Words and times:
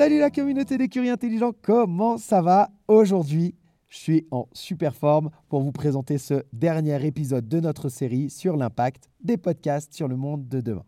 Salut 0.00 0.18
la 0.18 0.30
communauté 0.30 0.78
des 0.78 0.88
curieux 0.88 1.12
intelligents, 1.12 1.52
comment 1.60 2.16
ça 2.16 2.40
va 2.40 2.70
Aujourd'hui, 2.88 3.54
je 3.90 3.98
suis 3.98 4.26
en 4.30 4.48
super 4.54 4.96
forme 4.96 5.28
pour 5.50 5.60
vous 5.60 5.72
présenter 5.72 6.16
ce 6.16 6.42
dernier 6.54 7.04
épisode 7.04 7.46
de 7.46 7.60
notre 7.60 7.90
série 7.90 8.30
sur 8.30 8.56
l'impact 8.56 9.10
des 9.22 9.36
podcasts 9.36 9.92
sur 9.92 10.08
le 10.08 10.16
monde 10.16 10.48
de 10.48 10.62
demain. 10.62 10.86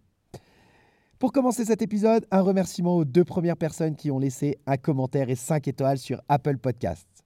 Pour 1.19 1.31
commencer 1.31 1.67
cet 1.67 1.83
épisode, 1.83 2.27
un 2.31 2.41
remerciement 2.41 2.97
aux 2.97 3.05
deux 3.05 3.23
premières 3.23 3.59
personnes 3.59 3.97
qui 3.97 4.11
ont 4.11 4.19
laissé 4.19 4.57
un 4.67 4.79
commentaire 4.79 5.29
et 5.29 5.37
5 5.37 5.69
étoiles 5.69 5.99
sur 5.99 6.23
Apple 6.31 6.57
Podcasts. 6.57 7.23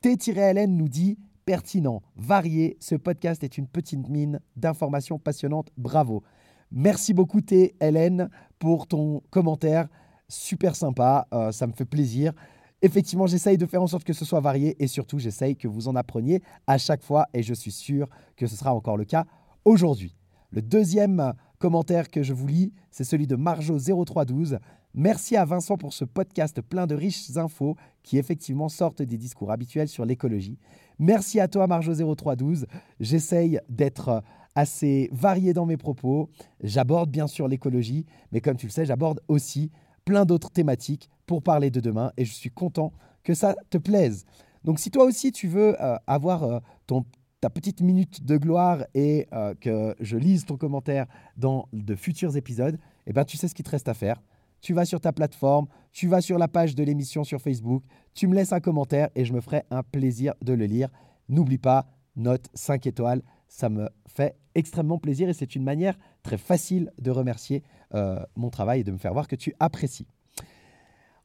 T-LN 0.00 0.76
nous 0.76 0.88
dit 0.88 1.20
pertinent, 1.44 2.02
varié, 2.16 2.76
ce 2.80 2.96
podcast 2.96 3.44
est 3.44 3.58
une 3.58 3.68
petite 3.68 4.08
mine 4.08 4.40
d'informations 4.56 5.20
passionnantes, 5.20 5.70
bravo. 5.76 6.24
Merci 6.72 7.14
beaucoup 7.14 7.42
T-LN 7.42 8.28
pour 8.58 8.88
ton 8.88 9.22
commentaire 9.30 9.86
super 10.32 10.74
sympa, 10.74 11.26
euh, 11.32 11.52
ça 11.52 11.66
me 11.66 11.72
fait 11.72 11.84
plaisir. 11.84 12.32
Effectivement, 12.80 13.26
j'essaye 13.26 13.58
de 13.58 13.66
faire 13.66 13.82
en 13.82 13.86
sorte 13.86 14.04
que 14.04 14.12
ce 14.12 14.24
soit 14.24 14.40
varié 14.40 14.82
et 14.82 14.88
surtout, 14.88 15.18
j'essaye 15.18 15.56
que 15.56 15.68
vous 15.68 15.88
en 15.88 15.94
appreniez 15.94 16.42
à 16.66 16.78
chaque 16.78 17.02
fois 17.02 17.26
et 17.32 17.42
je 17.42 17.54
suis 17.54 17.70
sûr 17.70 18.08
que 18.36 18.46
ce 18.46 18.56
sera 18.56 18.74
encore 18.74 18.96
le 18.96 19.04
cas 19.04 19.24
aujourd'hui. 19.64 20.16
Le 20.50 20.62
deuxième 20.62 21.32
commentaire 21.58 22.10
que 22.10 22.22
je 22.22 22.34
vous 22.34 22.48
lis, 22.48 22.72
c'est 22.90 23.04
celui 23.04 23.26
de 23.26 23.36
Marjo0312. 23.36 24.58
Merci 24.94 25.36
à 25.36 25.44
Vincent 25.44 25.76
pour 25.76 25.92
ce 25.92 26.04
podcast 26.04 26.60
plein 26.60 26.86
de 26.86 26.94
riches 26.94 27.36
infos 27.36 27.76
qui 28.02 28.18
effectivement 28.18 28.68
sortent 28.68 29.00
des 29.00 29.16
discours 29.16 29.52
habituels 29.52 29.88
sur 29.88 30.04
l'écologie. 30.04 30.58
Merci 30.98 31.40
à 31.40 31.48
toi 31.48 31.66
Marjo0312. 31.66 32.66
J'essaye 33.00 33.60
d'être 33.68 34.22
assez 34.54 35.08
varié 35.12 35.52
dans 35.52 35.66
mes 35.66 35.76
propos. 35.76 36.28
J'aborde 36.62 37.10
bien 37.10 37.26
sûr 37.26 37.48
l'écologie, 37.48 38.06
mais 38.32 38.40
comme 38.40 38.56
tu 38.56 38.66
le 38.66 38.72
sais, 38.72 38.84
j'aborde 38.84 39.20
aussi 39.28 39.70
plein 40.04 40.24
d'autres 40.24 40.50
thématiques 40.50 41.10
pour 41.26 41.42
parler 41.42 41.70
de 41.70 41.80
demain 41.80 42.12
et 42.16 42.24
je 42.24 42.32
suis 42.32 42.50
content 42.50 42.92
que 43.22 43.34
ça 43.34 43.54
te 43.70 43.78
plaise. 43.78 44.24
Donc 44.64 44.78
si 44.78 44.90
toi 44.90 45.04
aussi 45.04 45.32
tu 45.32 45.48
veux 45.48 45.80
euh, 45.82 45.96
avoir 46.06 46.42
euh, 46.44 46.60
ton, 46.86 47.04
ta 47.40 47.50
petite 47.50 47.80
minute 47.80 48.24
de 48.24 48.36
gloire 48.36 48.84
et 48.94 49.26
euh, 49.32 49.54
que 49.60 49.96
je 50.00 50.16
lise 50.16 50.44
ton 50.44 50.56
commentaire 50.56 51.06
dans 51.36 51.68
de 51.72 51.94
futurs 51.96 52.36
épisodes, 52.36 52.78
eh 53.06 53.12
ben, 53.12 53.24
tu 53.24 53.36
sais 53.36 53.48
ce 53.48 53.54
qu'il 53.54 53.64
te 53.64 53.70
reste 53.70 53.88
à 53.88 53.94
faire. 53.94 54.22
Tu 54.60 54.74
vas 54.74 54.84
sur 54.84 55.00
ta 55.00 55.12
plateforme, 55.12 55.66
tu 55.90 56.06
vas 56.06 56.20
sur 56.20 56.38
la 56.38 56.46
page 56.46 56.76
de 56.76 56.84
l'émission 56.84 57.24
sur 57.24 57.40
Facebook, 57.40 57.82
tu 58.14 58.28
me 58.28 58.34
laisses 58.34 58.52
un 58.52 58.60
commentaire 58.60 59.08
et 59.16 59.24
je 59.24 59.32
me 59.32 59.40
ferai 59.40 59.64
un 59.72 59.82
plaisir 59.82 60.34
de 60.40 60.52
le 60.52 60.66
lire. 60.66 60.88
N'oublie 61.28 61.58
pas, 61.58 61.86
note 62.14 62.46
5 62.54 62.86
étoiles, 62.86 63.22
ça 63.52 63.68
me 63.68 63.90
fait 64.06 64.34
extrêmement 64.54 64.98
plaisir 64.98 65.28
et 65.28 65.34
c'est 65.34 65.54
une 65.54 65.62
manière 65.62 65.98
très 66.22 66.38
facile 66.38 66.90
de 66.98 67.10
remercier 67.10 67.62
euh, 67.94 68.18
mon 68.34 68.48
travail 68.48 68.80
et 68.80 68.84
de 68.84 68.90
me 68.90 68.96
faire 68.96 69.12
voir 69.12 69.28
que 69.28 69.36
tu 69.36 69.54
apprécies. 69.60 70.06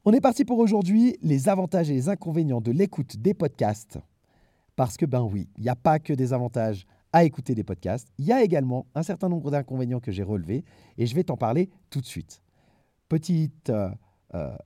On 0.04 0.12
est 0.12 0.20
parti 0.20 0.44
pour 0.44 0.58
aujourd'hui, 0.58 1.16
les 1.22 1.48
avantages 1.48 1.90
et 1.90 1.94
les 1.94 2.10
inconvénients 2.10 2.60
de 2.60 2.70
l'écoute 2.70 3.16
des 3.16 3.32
podcasts. 3.32 3.98
Parce 4.76 4.98
que, 4.98 5.06
ben 5.06 5.22
oui, 5.22 5.48
il 5.56 5.62
n'y 5.62 5.70
a 5.70 5.74
pas 5.74 5.98
que 5.98 6.12
des 6.12 6.34
avantages 6.34 6.86
à 7.14 7.24
écouter 7.24 7.54
des 7.54 7.64
podcasts, 7.64 8.08
il 8.18 8.26
y 8.26 8.32
a 8.32 8.42
également 8.42 8.86
un 8.94 9.02
certain 9.02 9.30
nombre 9.30 9.50
d'inconvénients 9.50 10.00
que 10.00 10.12
j'ai 10.12 10.22
relevés 10.22 10.64
et 10.98 11.06
je 11.06 11.14
vais 11.14 11.24
t'en 11.24 11.38
parler 11.38 11.70
tout 11.88 12.02
de 12.02 12.06
suite. 12.06 12.42
Euh, 13.10 13.90
euh, 14.34 14.56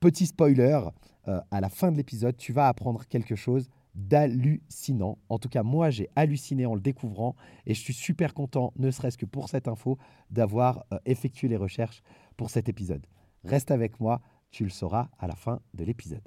petit 0.00 0.26
spoiler, 0.26 0.80
à 1.26 1.60
la 1.60 1.68
fin 1.68 1.92
de 1.92 1.96
l'épisode, 1.96 2.36
tu 2.36 2.52
vas 2.52 2.66
apprendre 2.66 3.06
quelque 3.06 3.36
chose 3.36 3.68
d'hallucinant. 3.94 5.18
En 5.28 5.38
tout 5.38 5.48
cas, 5.48 5.62
moi, 5.62 5.90
j'ai 5.90 6.08
halluciné 6.16 6.66
en 6.66 6.74
le 6.74 6.80
découvrant 6.80 7.36
et 7.66 7.74
je 7.74 7.80
suis 7.80 7.94
super 7.94 8.34
content, 8.34 8.72
ne 8.76 8.90
serait-ce 8.90 9.18
que 9.18 9.26
pour 9.26 9.48
cette 9.48 9.68
info, 9.68 9.98
d'avoir 10.30 10.84
euh, 10.92 10.98
effectué 11.06 11.48
les 11.48 11.56
recherches 11.56 12.02
pour 12.36 12.50
cet 12.50 12.68
épisode. 12.68 13.06
Reste 13.44 13.70
avec 13.70 14.00
moi, 14.00 14.20
tu 14.50 14.64
le 14.64 14.70
sauras 14.70 15.08
à 15.18 15.26
la 15.26 15.34
fin 15.34 15.60
de 15.74 15.84
l'épisode. 15.84 16.22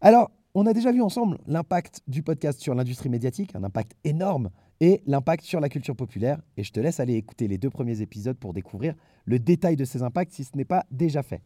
Alors, 0.00 0.30
on 0.54 0.66
a 0.66 0.72
déjà 0.72 0.90
vu 0.90 1.02
ensemble 1.02 1.38
l'impact 1.46 2.02
du 2.08 2.22
podcast 2.22 2.60
sur 2.60 2.74
l'industrie 2.74 3.08
médiatique, 3.08 3.54
un 3.54 3.62
impact 3.62 3.94
énorme, 4.02 4.50
et 4.80 5.02
l'impact 5.06 5.44
sur 5.44 5.60
la 5.60 5.68
culture 5.68 5.94
populaire. 5.94 6.40
Et 6.56 6.64
je 6.64 6.72
te 6.72 6.80
laisse 6.80 7.00
aller 7.00 7.14
écouter 7.14 7.46
les 7.48 7.58
deux 7.58 7.70
premiers 7.70 8.00
épisodes 8.00 8.36
pour 8.36 8.52
découvrir 8.52 8.94
le 9.26 9.38
détail 9.38 9.76
de 9.76 9.84
ces 9.84 10.02
impacts 10.02 10.32
si 10.32 10.44
ce 10.44 10.56
n'est 10.56 10.64
pas 10.64 10.86
déjà 10.90 11.22
fait. 11.22 11.42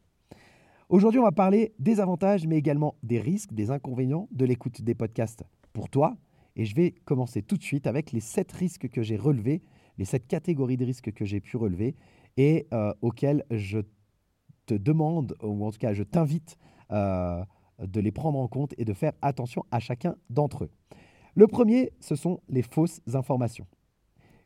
Aujourd'hui, 0.95 1.19
on 1.19 1.25
va 1.25 1.33
parler 1.33 1.75
des 1.81 1.99
avantages, 1.99 2.47
mais 2.47 2.57
également 2.57 2.95
des 3.03 3.19
risques, 3.19 3.53
des 3.53 3.73
inconvénients 3.73 4.29
de 4.31 4.45
l'écoute 4.45 4.81
des 4.81 4.95
podcasts 4.95 5.43
pour 5.73 5.89
toi. 5.89 6.17
Et 6.55 6.65
je 6.65 6.77
vais 6.77 6.93
commencer 7.05 7.43
tout 7.43 7.57
de 7.57 7.65
suite 7.65 7.89
avec 7.89 8.13
les 8.13 8.21
sept 8.21 8.53
risques 8.53 8.89
que 8.89 9.03
j'ai 9.03 9.17
relevés, 9.17 9.65
les 9.99 10.05
sept 10.05 10.29
catégories 10.29 10.77
de 10.77 10.85
risques 10.85 11.11
que 11.11 11.25
j'ai 11.25 11.41
pu 11.41 11.57
relever 11.57 11.97
et 12.37 12.69
euh, 12.73 12.95
auxquels 13.03 13.45
je 13.51 13.81
te 14.67 14.75
demande, 14.75 15.35
ou 15.43 15.67
en 15.67 15.73
tout 15.73 15.79
cas 15.79 15.95
je 15.95 16.05
t'invite 16.05 16.59
euh, 16.93 17.45
de 17.81 18.01
les 18.01 18.13
prendre 18.13 18.39
en 18.39 18.47
compte 18.47 18.73
et 18.79 18.85
de 18.85 18.93
faire 18.93 19.15
attention 19.21 19.65
à 19.73 19.81
chacun 19.81 20.15
d'entre 20.31 20.63
eux. 20.63 20.71
Le 21.35 21.49
premier, 21.49 21.91
ce 21.99 22.15
sont 22.15 22.39
les 22.49 22.63
fausses 22.63 23.01
informations. 23.13 23.67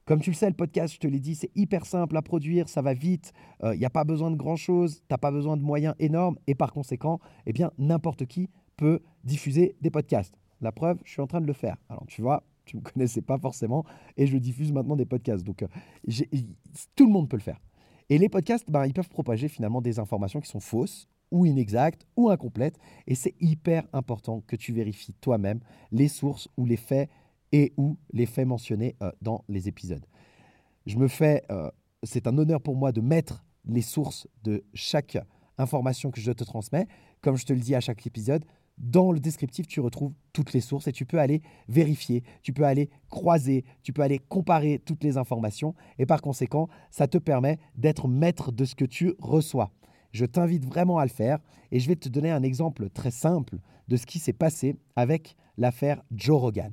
Comme 0.08 0.22
tu 0.22 0.30
le 0.30 0.36
sais, 0.36 0.48
le 0.48 0.54
podcast, 0.54 0.94
je 0.94 0.98
te 0.98 1.06
l'ai 1.06 1.20
dit, 1.20 1.34
c'est 1.34 1.50
hyper 1.54 1.84
simple 1.84 2.16
à 2.16 2.22
produire, 2.22 2.70
ça 2.70 2.80
va 2.80 2.94
vite, 2.94 3.34
il 3.60 3.66
euh, 3.66 3.76
n'y 3.76 3.84
a 3.84 3.90
pas 3.90 4.04
besoin 4.04 4.30
de 4.30 4.36
grand-chose, 4.36 5.00
tu 5.00 5.04
n'as 5.10 5.18
pas 5.18 5.30
besoin 5.30 5.58
de 5.58 5.62
moyens 5.62 5.94
énormes 5.98 6.38
et 6.46 6.54
par 6.54 6.72
conséquent, 6.72 7.20
eh 7.44 7.52
bien, 7.52 7.72
n'importe 7.76 8.24
qui 8.24 8.48
peut 8.78 9.00
diffuser 9.22 9.76
des 9.82 9.90
podcasts. 9.90 10.34
La 10.62 10.72
preuve, 10.72 10.96
je 11.04 11.10
suis 11.10 11.20
en 11.20 11.26
train 11.26 11.42
de 11.42 11.46
le 11.46 11.52
faire. 11.52 11.76
Alors, 11.90 12.06
tu 12.06 12.22
vois, 12.22 12.42
tu 12.64 12.76
ne 12.76 12.80
me 12.80 12.86
connaissais 12.90 13.20
pas 13.20 13.36
forcément 13.36 13.84
et 14.16 14.26
je 14.26 14.38
diffuse 14.38 14.72
maintenant 14.72 14.96
des 14.96 15.04
podcasts. 15.04 15.44
Donc, 15.44 15.62
euh, 15.62 15.68
tout 16.96 17.04
le 17.04 17.12
monde 17.12 17.28
peut 17.28 17.36
le 17.36 17.42
faire. 17.42 17.60
Et 18.08 18.16
les 18.16 18.30
podcasts, 18.30 18.70
ben, 18.70 18.86
ils 18.86 18.94
peuvent 18.94 19.10
propager 19.10 19.48
finalement 19.48 19.82
des 19.82 19.98
informations 19.98 20.40
qui 20.40 20.48
sont 20.48 20.60
fausses 20.60 21.10
ou 21.30 21.44
inexactes 21.44 22.06
ou 22.16 22.30
incomplètes. 22.30 22.78
Et 23.06 23.14
c'est 23.14 23.34
hyper 23.40 23.86
important 23.92 24.42
que 24.46 24.56
tu 24.56 24.72
vérifies 24.72 25.12
toi-même 25.20 25.60
les 25.92 26.08
sources 26.08 26.48
ou 26.56 26.64
les 26.64 26.78
faits 26.78 27.10
et 27.52 27.72
ou 27.76 27.96
les 28.12 28.26
faits 28.26 28.46
mentionnés 28.46 28.96
euh, 29.02 29.10
dans 29.22 29.44
les 29.48 29.68
épisodes. 29.68 30.04
Je 30.86 30.96
me 30.96 31.08
fais, 31.08 31.42
euh, 31.50 31.70
c'est 32.02 32.26
un 32.26 32.36
honneur 32.38 32.60
pour 32.60 32.76
moi 32.76 32.92
de 32.92 33.00
mettre 33.00 33.44
les 33.64 33.82
sources 33.82 34.26
de 34.44 34.64
chaque 34.74 35.18
information 35.58 36.10
que 36.10 36.20
je 36.20 36.32
te 36.32 36.44
transmets. 36.44 36.86
Comme 37.20 37.36
je 37.36 37.44
te 37.44 37.52
le 37.52 37.60
dis 37.60 37.74
à 37.74 37.80
chaque 37.80 38.06
épisode, 38.06 38.44
dans 38.78 39.10
le 39.10 39.18
descriptif, 39.18 39.66
tu 39.66 39.80
retrouves 39.80 40.12
toutes 40.32 40.52
les 40.52 40.60
sources 40.60 40.86
et 40.86 40.92
tu 40.92 41.04
peux 41.04 41.18
aller 41.18 41.42
vérifier, 41.68 42.22
tu 42.42 42.52
peux 42.52 42.64
aller 42.64 42.90
croiser, 43.10 43.64
tu 43.82 43.92
peux 43.92 44.02
aller 44.02 44.20
comparer 44.20 44.78
toutes 44.78 45.02
les 45.02 45.16
informations 45.16 45.74
et 45.98 46.06
par 46.06 46.22
conséquent, 46.22 46.68
ça 46.90 47.08
te 47.08 47.18
permet 47.18 47.58
d'être 47.74 48.06
maître 48.06 48.52
de 48.52 48.64
ce 48.64 48.76
que 48.76 48.84
tu 48.84 49.14
reçois. 49.18 49.72
Je 50.12 50.24
t'invite 50.24 50.64
vraiment 50.64 50.98
à 50.98 51.04
le 51.04 51.10
faire 51.10 51.38
et 51.72 51.80
je 51.80 51.88
vais 51.88 51.96
te 51.96 52.08
donner 52.08 52.30
un 52.30 52.42
exemple 52.42 52.88
très 52.88 53.10
simple 53.10 53.58
de 53.88 53.96
ce 53.96 54.06
qui 54.06 54.20
s'est 54.20 54.32
passé 54.32 54.76
avec 54.96 55.36
l'affaire 55.56 56.02
Joe 56.12 56.40
Rogan. 56.40 56.72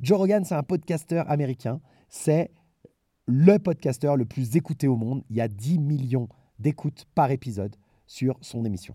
Joe 0.00 0.18
Rogan, 0.18 0.44
c'est 0.44 0.54
un 0.54 0.62
podcasteur 0.62 1.30
américain. 1.30 1.80
C'est 2.08 2.50
le 3.26 3.58
podcasteur 3.58 4.16
le 4.16 4.24
plus 4.24 4.56
écouté 4.56 4.88
au 4.88 4.96
monde. 4.96 5.22
Il 5.30 5.36
y 5.36 5.40
a 5.40 5.48
10 5.48 5.78
millions 5.78 6.28
d'écoutes 6.58 7.06
par 7.14 7.30
épisode 7.30 7.76
sur 8.06 8.36
son 8.40 8.64
émission. 8.64 8.94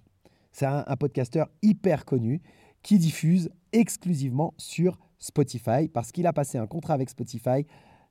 C'est 0.51 0.65
un, 0.65 0.83
podcasteur 0.97 1.47
hyper 1.61 2.05
connu 2.05 2.41
qui 2.83 2.97
diffuse 2.97 3.49
exclusivement 3.71 4.53
sur 4.57 4.99
Spotify 5.19 5.87
parce 5.87 6.11
qu'il 6.11 6.27
a 6.27 6.33
passé 6.33 6.57
un 6.57 6.67
contrat 6.67 6.95
avec 6.95 7.09
Spotify 7.09 7.65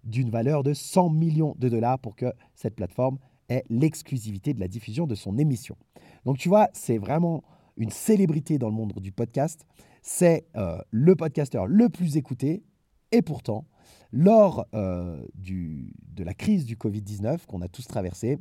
d'une 0.05 0.31
valeur 0.31 0.63
de 0.63 0.73
100 0.73 1.11
millions 1.11 1.55
de 1.59 1.69
dollars 1.69 1.99
pour 1.99 2.17
que 2.17 2.33
cette 2.55 2.75
plateforme 2.75 3.19
est 3.49 3.65
l'exclusivité 3.69 4.55
de 4.55 4.61
la 4.61 4.69
diffusion 4.69 5.07
de 5.07 5.15
son 5.15 5.37
émission. 5.37 5.77
Donc 6.25 6.39
tu 6.39 6.49
vois, 6.49 6.69
c'est 6.73 6.99
vraiment 6.99 7.43
une 7.77 7.91
célébrité 7.91 8.59
dans 8.59 8.69
le 8.69 8.75
monde 8.75 8.93
du 8.97 9.13
podcast. 9.13 9.67
C'est 10.03 10.47
euh, 10.57 10.79
le 10.91 11.17
podcasteur 11.17 11.67
le 11.67 11.89
plus 11.89 12.17
écouté. 12.17 12.63
Et 13.13 13.23
pourtant, 13.23 13.67
lors 14.13 14.67
euh, 14.75 15.25
du, 15.35 15.93
de 16.15 16.25
la 16.25 16.35
crise 16.35 16.65
du 16.65 16.77
Covid-19 16.77 17.47
qu'on 17.47 17.63
a 17.63 17.69
tous 17.69 17.87
traversé, 17.87 18.39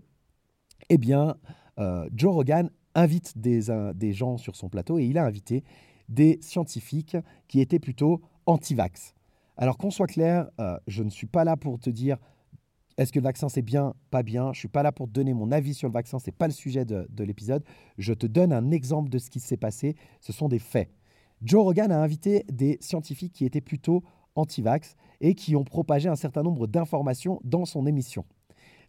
eh 0.90 0.98
bien, 0.98 1.38
euh, 1.80 2.10
Joe 2.14 2.34
Rogan 2.34 2.70
invite 2.96 3.38
des, 3.38 3.68
des 3.96 4.14
gens 4.14 4.38
sur 4.38 4.56
son 4.56 4.70
plateau 4.70 4.98
et 4.98 5.06
il 5.06 5.18
a 5.18 5.26
invité 5.26 5.64
des 6.10 6.40
scientifiques 6.42 7.18
qui 7.48 7.60
étaient 7.60 7.80
plutôt 7.80 8.22
anti-vax. 8.46 9.14
Alors 9.58 9.78
qu'on 9.78 9.92
soit 9.92 10.08
clair, 10.08 10.50
je 10.88 11.04
ne 11.04 11.10
suis 11.10 11.28
pas 11.28 11.44
là 11.44 11.58
pour 11.58 11.80
te 11.80 11.90
dire 11.90 12.18
est-ce 12.98 13.12
que 13.12 13.20
le 13.20 13.24
vaccin 13.24 13.48
c'est 13.48 13.62
bien, 13.62 13.94
pas 14.10 14.24
bien? 14.24 14.46
Je 14.46 14.58
ne 14.58 14.62
suis 14.62 14.68
pas 14.68 14.82
là 14.82 14.92
pour 14.92 15.08
te 15.08 15.12
donner 15.12 15.34
mon 15.34 15.52
avis 15.52 15.76
sur 15.76 15.88
le 15.88 15.94
vaccin, 15.94 16.18
ce 16.18 16.28
n'est 16.28 16.36
pas 16.36 16.48
le 16.48 16.54
sujet 16.54 16.84
de, 16.84 17.24
l'épisode. 17.24 17.64
Je 18.00 18.14
te 18.14 18.26
donne 18.26 18.52
un 18.52 18.72
exemple 18.72 19.10
de 19.10 19.20
ce 19.20 19.30
qui 19.30 19.40
s'est 19.40 19.58
passé, 19.58 19.96
ce 20.20 20.34
sont 20.34 20.48
des 20.48 20.60
faits. 20.60 20.90
Joe 21.44 21.64
Rogan 21.64 21.92
a 21.92 22.02
invité 22.02 22.44
des 22.52 22.78
scientifiques 22.82 23.34
qui 23.34 23.46
étaient 23.46 23.62
plutôt 23.62 24.04
anti-vax 24.38 24.96
et 25.22 25.36
qui 25.36 25.56
ont 25.56 25.64
propagé 25.64 26.10
un 26.10 26.16
certain 26.16 26.44
nombre 26.44 26.68
d'informations 26.68 27.40
dans 27.44 27.66
son 27.66 27.86
émission. 27.86 28.26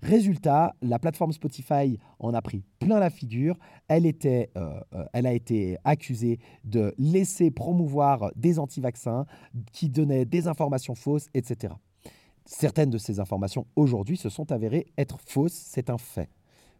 Résultat, 0.03 0.77
la 0.81 1.01
plateforme 1.01 1.33
Spotify 1.33 1.99
en 2.21 2.33
a 2.33 2.41
pris 2.41 2.63
plein 2.79 3.01
la 3.01 3.11
figure. 3.11 3.57
Elle, 3.89 4.07
euh, 4.07 4.47
euh, 4.57 5.05
a 5.13 5.33
été 5.33 5.77
accusée 5.83 6.39
de 6.65 6.95
laisser 6.99 7.51
promouvoir 7.51 8.31
des 8.37 8.61
anti-vaccins 8.61 9.27
qui 9.73 9.89
donnaient 9.89 10.25
des 10.25 10.47
informations 10.47 10.95
fausses, 10.95 11.29
etc. 11.35 11.75
Certaines 12.45 12.91
de 12.91 12.99
ces 12.99 13.19
informations 13.19 13.67
aujourd'hui 13.75 14.17
se 14.17 14.29
sont 14.29 14.53
avérées 14.53 14.87
être 14.97 15.19
fausses, 15.19 15.53
c'est 15.53 15.91
un 15.91 15.99
fait. 15.99 16.31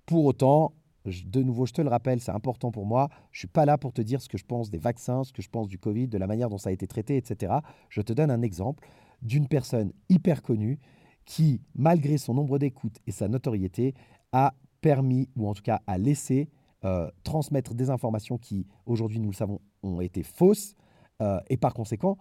Pour 0.07 0.25
autant, 0.25 0.73
de 1.11 1.43
nouveau, 1.43 1.67
je 1.67 1.73
te 1.73 1.83
le 1.83 1.89
rappelle, 1.89 2.21
c'est 2.21 2.33
important 2.33 2.71
pour 2.71 2.87
moi. 2.87 3.09
Je 3.33 3.39
ne 3.39 3.41
suis 3.41 3.49
pas 3.49 3.65
là 3.65 3.79
pour 3.79 3.93
te 3.93 4.01
dire 4.03 4.23
ce 4.23 4.29
que 4.29 4.39
je 4.39 4.45
pense 4.45 4.71
des 4.71 4.79
vaccins, 4.79 5.25
ce 5.25 5.33
que 5.33 5.43
je 5.43 5.49
pense 5.49 5.69
du 5.69 5.79
Covid, 5.79 6.09
de 6.09 6.19
la 6.19 6.27
manière 6.27 6.49
dont 6.49 6.59
ça 6.59 6.71
a 6.71 6.73
été 6.73 6.87
traité, 6.87 7.17
etc. 7.17 7.55
Je 7.89 8.01
te 8.03 8.13
donne 8.13 8.31
un 8.31 8.43
exemple 8.43 8.87
d'une 9.23 9.49
personne 9.49 9.93
hyper 10.09 10.43
connue 10.43 10.79
qui, 11.25 11.61
malgré 11.75 12.19
son 12.19 12.35
nombre 12.35 12.59
d'écoutes 12.59 12.99
et 13.07 13.13
sa 13.13 13.29
notoriété, 13.29 13.95
a 14.33 14.55
permis, 14.81 15.29
ou 15.37 15.49
en 15.49 15.55
tout 15.55 15.63
cas 15.63 15.81
a 15.87 15.99
laissé 15.99 16.49
euh, 16.85 17.11
transmettre 17.25 17.75
des 17.75 17.91
informations 17.91 18.39
qui, 18.39 18.67
aujourd'hui, 18.87 19.21
nous 19.21 19.31
le 19.31 19.35
savons, 19.35 19.61
ont 19.83 20.01
été 20.01 20.23
fausses. 20.23 20.75
Euh, 21.21 21.41
et 21.51 21.57
par 21.57 21.75
conséquent, 21.75 22.17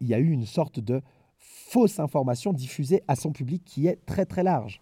il 0.00 0.06
y 0.06 0.14
a 0.14 0.18
eu 0.18 0.30
une 0.30 0.44
sorte 0.44 0.78
de 0.78 1.00
fausse 1.38 1.98
information 1.98 2.52
diffusée 2.52 3.02
à 3.08 3.16
son 3.16 3.32
public 3.32 3.64
qui 3.64 3.86
est 3.86 4.04
très 4.06 4.26
très 4.26 4.42
large. 4.42 4.80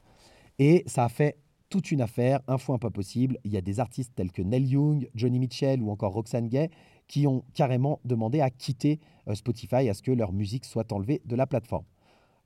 Et 0.59 0.83
ça 0.87 1.05
a 1.05 1.09
fait 1.09 1.39
toute 1.71 1.91
une 1.91 2.03
affaire, 2.03 2.41
un 2.49 2.59
fois 2.59 2.79
pas 2.79 2.91
possible. 2.91 3.39
Il 3.45 3.53
y 3.53 3.57
a 3.57 3.61
des 3.61 3.81
artistes 3.81 4.13
tels 4.15 4.33
que 4.33 4.43
Neil 4.43 4.67
Young, 4.67 5.09
Johnny 5.15 5.39
Mitchell 5.39 5.81
ou 5.83 5.91
encore 5.91 6.13
Roxane 6.13 6.49
Gay 6.49 6.71
qui 7.07 7.27
ont 7.27 7.45
carrément 7.55 8.01
demandé 8.05 8.41
à 8.41 8.51
quitter 8.51 9.01
euh, 9.29 9.35
Spotify, 9.35 9.89
à 9.89 9.95
ce 9.95 10.03
que 10.03 10.13
leur 10.13 10.33
musique 10.33 10.65
soit 10.65 10.93
enlevée 10.93 11.23
de 11.25 11.35
la 11.35 11.47
plateforme. 11.47 11.85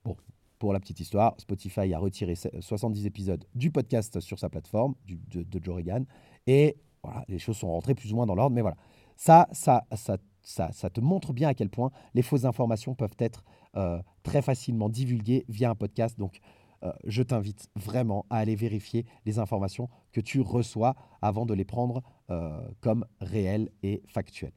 Bon, 0.04 0.16
pour 0.58 0.72
la 0.72 0.80
petite 0.80 1.00
histoire, 1.00 1.34
Spotify 1.38 1.92
a 1.92 1.98
retiré 1.98 2.34
70 2.34 3.04
épisodes 3.04 3.44
du 3.54 3.70
podcast 3.70 4.20
sur 4.20 4.38
sa 4.38 4.48
plateforme, 4.48 4.94
de, 5.06 5.42
de 5.42 5.62
Joe 5.62 5.74
Rogan, 5.74 6.06
et 6.46 6.76
voilà, 7.02 7.24
les 7.28 7.38
choses 7.38 7.58
sont 7.58 7.70
rentrées 7.70 7.94
plus 7.94 8.12
ou 8.12 8.16
moins 8.16 8.24
dans 8.24 8.34
l'ordre, 8.34 8.54
mais 8.54 8.62
voilà. 8.62 8.76
Ça, 9.16 9.48
ça, 9.52 9.84
ça, 9.92 10.16
ça, 10.42 10.90
te 10.90 11.00
montre 11.00 11.32
bien 11.32 11.48
à 11.48 11.54
quel 11.54 11.68
point 11.68 11.90
les 12.14 12.22
fausses 12.22 12.46
informations 12.46 12.94
peuvent 12.94 13.16
être 13.18 13.44
euh, 13.76 14.00
très 14.22 14.42
facilement 14.42 14.88
divulgué 14.88 15.44
via 15.48 15.70
un 15.70 15.74
podcast. 15.74 16.18
Donc, 16.18 16.40
euh, 16.84 16.92
je 17.04 17.22
t'invite 17.22 17.68
vraiment 17.76 18.26
à 18.30 18.38
aller 18.38 18.56
vérifier 18.56 19.06
les 19.24 19.38
informations 19.38 19.88
que 20.12 20.20
tu 20.20 20.40
reçois 20.40 20.94
avant 21.22 21.46
de 21.46 21.54
les 21.54 21.64
prendre 21.64 22.02
euh, 22.30 22.60
comme 22.80 23.06
réelles 23.20 23.70
et 23.82 24.02
factuelles. 24.06 24.52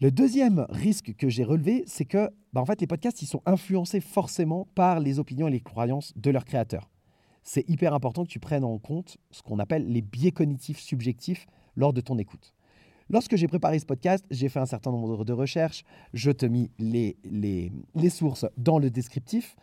Le 0.00 0.10
deuxième 0.10 0.66
risque 0.68 1.14
que 1.16 1.28
j'ai 1.28 1.44
relevé, 1.44 1.82
c'est 1.86 2.04
que 2.04 2.30
bah, 2.52 2.60
en 2.60 2.66
fait, 2.66 2.80
les 2.80 2.86
podcasts 2.86 3.22
ils 3.22 3.26
sont 3.26 3.42
influencés 3.46 4.00
forcément 4.00 4.68
par 4.74 5.00
les 5.00 5.18
opinions 5.18 5.48
et 5.48 5.50
les 5.50 5.60
croyances 5.60 6.12
de 6.16 6.30
leurs 6.30 6.44
créateurs. 6.44 6.90
C'est 7.42 7.68
hyper 7.68 7.94
important 7.94 8.24
que 8.24 8.28
tu 8.30 8.40
prennes 8.40 8.64
en 8.64 8.78
compte 8.78 9.16
ce 9.30 9.42
qu'on 9.42 9.58
appelle 9.58 9.90
les 9.90 10.02
biais 10.02 10.32
cognitifs 10.32 10.80
subjectifs 10.80 11.46
lors 11.76 11.92
de 11.92 12.00
ton 12.00 12.18
écoute. 12.18 12.52
Lorsque 13.08 13.36
j'ai 13.36 13.46
préparé 13.46 13.78
ce 13.78 13.86
podcast, 13.86 14.24
j'ai 14.30 14.48
fait 14.48 14.58
un 14.58 14.66
certain 14.66 14.90
nombre 14.90 15.24
de 15.24 15.32
recherches, 15.32 15.84
je 16.12 16.32
te 16.32 16.44
les, 16.44 17.16
les, 17.24 17.72
les 17.94 18.10
sources 18.10 18.46
dans 18.56 18.78
le 18.78 18.90
descriptif, 18.90 19.56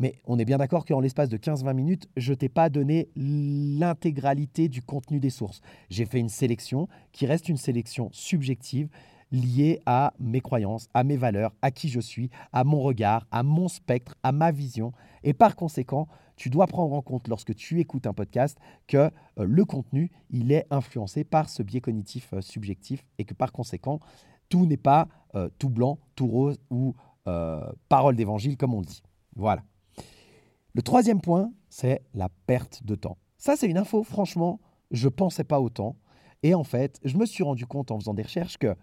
mais 0.00 0.14
on 0.24 0.38
est 0.38 0.44
bien 0.44 0.58
d'accord 0.58 0.84
qu'en 0.84 0.98
l'espace 0.98 1.28
de 1.28 1.36
15-20 1.36 1.74
minutes, 1.74 2.08
je 2.16 2.32
t'ai 2.32 2.48
pas 2.48 2.70
donné 2.70 3.10
l'intégralité 3.14 4.68
du 4.68 4.82
contenu 4.82 5.20
des 5.20 5.30
sources. 5.30 5.60
J'ai 5.90 6.06
fait 6.06 6.18
une 6.18 6.30
sélection 6.30 6.88
qui 7.12 7.26
reste 7.26 7.48
une 7.48 7.58
sélection 7.58 8.08
subjective 8.10 8.88
liée 9.30 9.80
à 9.86 10.14
mes 10.18 10.40
croyances, 10.40 10.88
à 10.94 11.04
mes 11.04 11.18
valeurs, 11.18 11.52
à 11.62 11.70
qui 11.70 11.88
je 11.88 12.00
suis, 12.00 12.30
à 12.52 12.64
mon 12.64 12.80
regard, 12.80 13.26
à 13.30 13.42
mon 13.42 13.68
spectre, 13.68 14.16
à 14.22 14.32
ma 14.32 14.50
vision. 14.50 14.92
Et 15.22 15.34
par 15.34 15.54
conséquent, 15.54 16.08
tu 16.34 16.48
dois 16.48 16.66
prendre 16.66 16.94
en 16.94 17.02
compte 17.02 17.28
lorsque 17.28 17.54
tu 17.54 17.78
écoutes 17.78 18.06
un 18.06 18.14
podcast 18.14 18.58
que 18.86 18.96
euh, 18.96 19.10
le 19.38 19.64
contenu, 19.66 20.10
il 20.30 20.50
est 20.50 20.66
influencé 20.70 21.24
par 21.24 21.50
ce 21.50 21.62
biais 21.62 21.82
cognitif 21.82 22.32
euh, 22.32 22.40
subjectif 22.40 23.04
et 23.18 23.26
que 23.26 23.34
par 23.34 23.52
conséquent, 23.52 24.00
tout 24.48 24.64
n'est 24.64 24.78
pas 24.78 25.08
euh, 25.34 25.50
tout 25.58 25.68
blanc, 25.68 25.98
tout 26.16 26.26
rose 26.26 26.58
ou 26.70 26.94
parole 27.88 28.16
d'évangile 28.16 28.56
comme 28.56 28.74
on 28.74 28.80
dit. 28.80 29.04
Voilà. 29.36 29.62
Le 30.74 30.82
troisième 30.82 31.20
point, 31.20 31.52
c'est 31.68 32.02
la 32.14 32.28
perte 32.46 32.84
de 32.84 32.94
temps. 32.94 33.18
Ça, 33.38 33.56
c'est 33.56 33.68
une 33.68 33.78
info, 33.78 34.02
franchement, 34.02 34.60
je 34.90 35.06
ne 35.06 35.10
pensais 35.10 35.44
pas 35.44 35.60
autant. 35.60 35.96
Et 36.42 36.54
en 36.54 36.64
fait, 36.64 37.00
je 37.04 37.16
me 37.16 37.26
suis 37.26 37.42
rendu 37.42 37.66
compte 37.66 37.90
en 37.90 37.98
faisant 37.98 38.14
des 38.14 38.22
recherches 38.22 38.58
que 38.58 38.74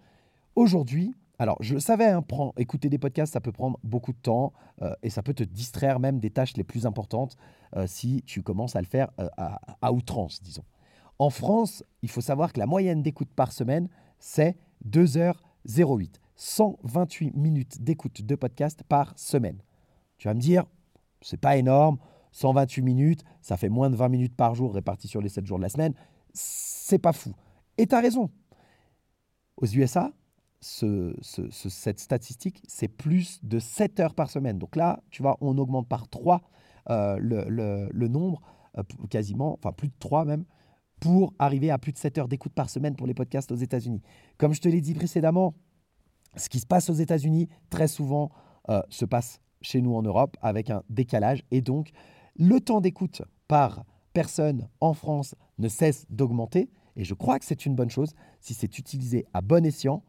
aujourd'hui, 0.54 1.14
alors, 1.40 1.56
je 1.60 1.74
le 1.74 1.80
savais, 1.80 2.08
hein, 2.08 2.24
écouter 2.56 2.88
des 2.88 2.98
podcasts, 2.98 3.32
ça 3.32 3.40
peut 3.40 3.52
prendre 3.52 3.78
beaucoup 3.84 4.12
de 4.12 4.18
temps 4.18 4.52
euh, 4.82 4.92
et 5.04 5.10
ça 5.10 5.22
peut 5.22 5.34
te 5.34 5.44
distraire 5.44 6.00
même 6.00 6.18
des 6.18 6.30
tâches 6.30 6.56
les 6.56 6.64
plus 6.64 6.84
importantes 6.84 7.36
euh, 7.76 7.86
si 7.86 8.22
tu 8.26 8.42
commences 8.42 8.74
à 8.74 8.80
le 8.80 8.86
faire 8.86 9.08
euh, 9.20 9.28
à, 9.36 9.92
outrance, 9.92 10.42
disons. 10.42 10.64
En 11.20 11.30
France, 11.30 11.84
il 12.02 12.10
faut 12.10 12.20
savoir 12.20 12.52
que 12.52 12.58
la 12.58 12.66
moyenne 12.66 13.02
d'écoute 13.02 13.30
par 13.34 13.52
semaine, 13.52 13.88
c'est 14.18 14.56
2h08. 14.88 16.14
128 16.34 17.34
minutes 17.34 17.82
d'écoute 17.82 18.22
de 18.22 18.34
podcast 18.34 18.82
par 18.88 19.16
semaine. 19.16 19.58
Tu 20.18 20.28
vas 20.28 20.34
me 20.34 20.40
dire, 20.40 20.64
c'est 21.20 21.40
pas 21.40 21.56
énorme, 21.56 21.98
128 22.32 22.82
minutes, 22.82 23.24
ça 23.40 23.56
fait 23.56 23.68
moins 23.68 23.90
de 23.90 23.96
20 23.96 24.08
minutes 24.08 24.36
par 24.36 24.54
jour 24.54 24.74
réparties 24.74 25.08
sur 25.08 25.20
les 25.20 25.28
7 25.28 25.46
jours 25.46 25.58
de 25.58 25.62
la 25.62 25.68
semaine. 25.68 25.94
C'est 26.32 26.98
pas 26.98 27.12
fou. 27.12 27.32
Et 27.76 27.86
tu 27.86 27.94
as 27.94 28.00
raison. 28.00 28.30
Aux 29.56 29.66
USA, 29.66 30.12
cette 30.60 31.98
statistique, 31.98 32.62
c'est 32.68 32.88
plus 32.88 33.40
de 33.44 33.58
7 33.58 34.00
heures 34.00 34.14
par 34.14 34.30
semaine. 34.30 34.58
Donc 34.58 34.76
là, 34.76 35.00
tu 35.10 35.22
vois, 35.22 35.36
on 35.40 35.56
augmente 35.58 35.88
par 35.88 36.08
3 36.08 36.42
euh, 36.90 37.18
le, 37.20 38.08
nombre, 38.08 38.40
euh, 38.76 38.82
quasiment, 39.10 39.54
enfin 39.54 39.72
plus 39.72 39.88
de 39.88 39.94
3 39.98 40.24
même, 40.24 40.44
pour 41.00 41.32
arriver 41.38 41.70
à 41.70 41.78
plus 41.78 41.92
de 41.92 41.98
7 41.98 42.18
heures 42.18 42.28
d'écoute 42.28 42.52
par 42.52 42.70
semaine 42.70 42.96
pour 42.96 43.06
les 43.06 43.14
podcasts 43.14 43.52
aux 43.52 43.56
États-Unis. 43.56 44.02
Comme 44.36 44.52
je 44.52 44.60
te 44.60 44.68
l'ai 44.68 44.80
dit 44.80 44.94
précédemment, 44.94 45.54
ce 46.36 46.48
qui 46.48 46.58
se 46.58 46.66
passe 46.66 46.90
aux 46.90 46.94
États-Unis, 46.94 47.48
très 47.70 47.88
souvent, 47.88 48.30
euh, 48.68 48.82
se 48.90 49.04
passe 49.04 49.40
chez 49.60 49.80
nous 49.80 49.94
en 49.94 50.02
Europe 50.02 50.36
avec 50.42 50.70
un 50.70 50.82
décalage. 50.90 51.42
Et 51.50 51.60
donc, 51.60 51.90
le 52.36 52.60
temps 52.60 52.80
d'écoute 52.80 53.22
par 53.46 53.84
personne 54.12 54.68
en 54.80 54.94
France 54.94 55.34
ne 55.58 55.68
cesse 55.68 56.06
d'augmenter. 56.10 56.70
Et 56.96 57.04
je 57.04 57.14
crois 57.14 57.38
que 57.38 57.44
c'est 57.44 57.66
une 57.66 57.74
bonne 57.74 57.90
chose 57.90 58.14
si 58.40 58.54
c'est 58.54 58.78
utilisé 58.78 59.26
à 59.32 59.40
bon 59.40 59.64
escient 59.64 60.02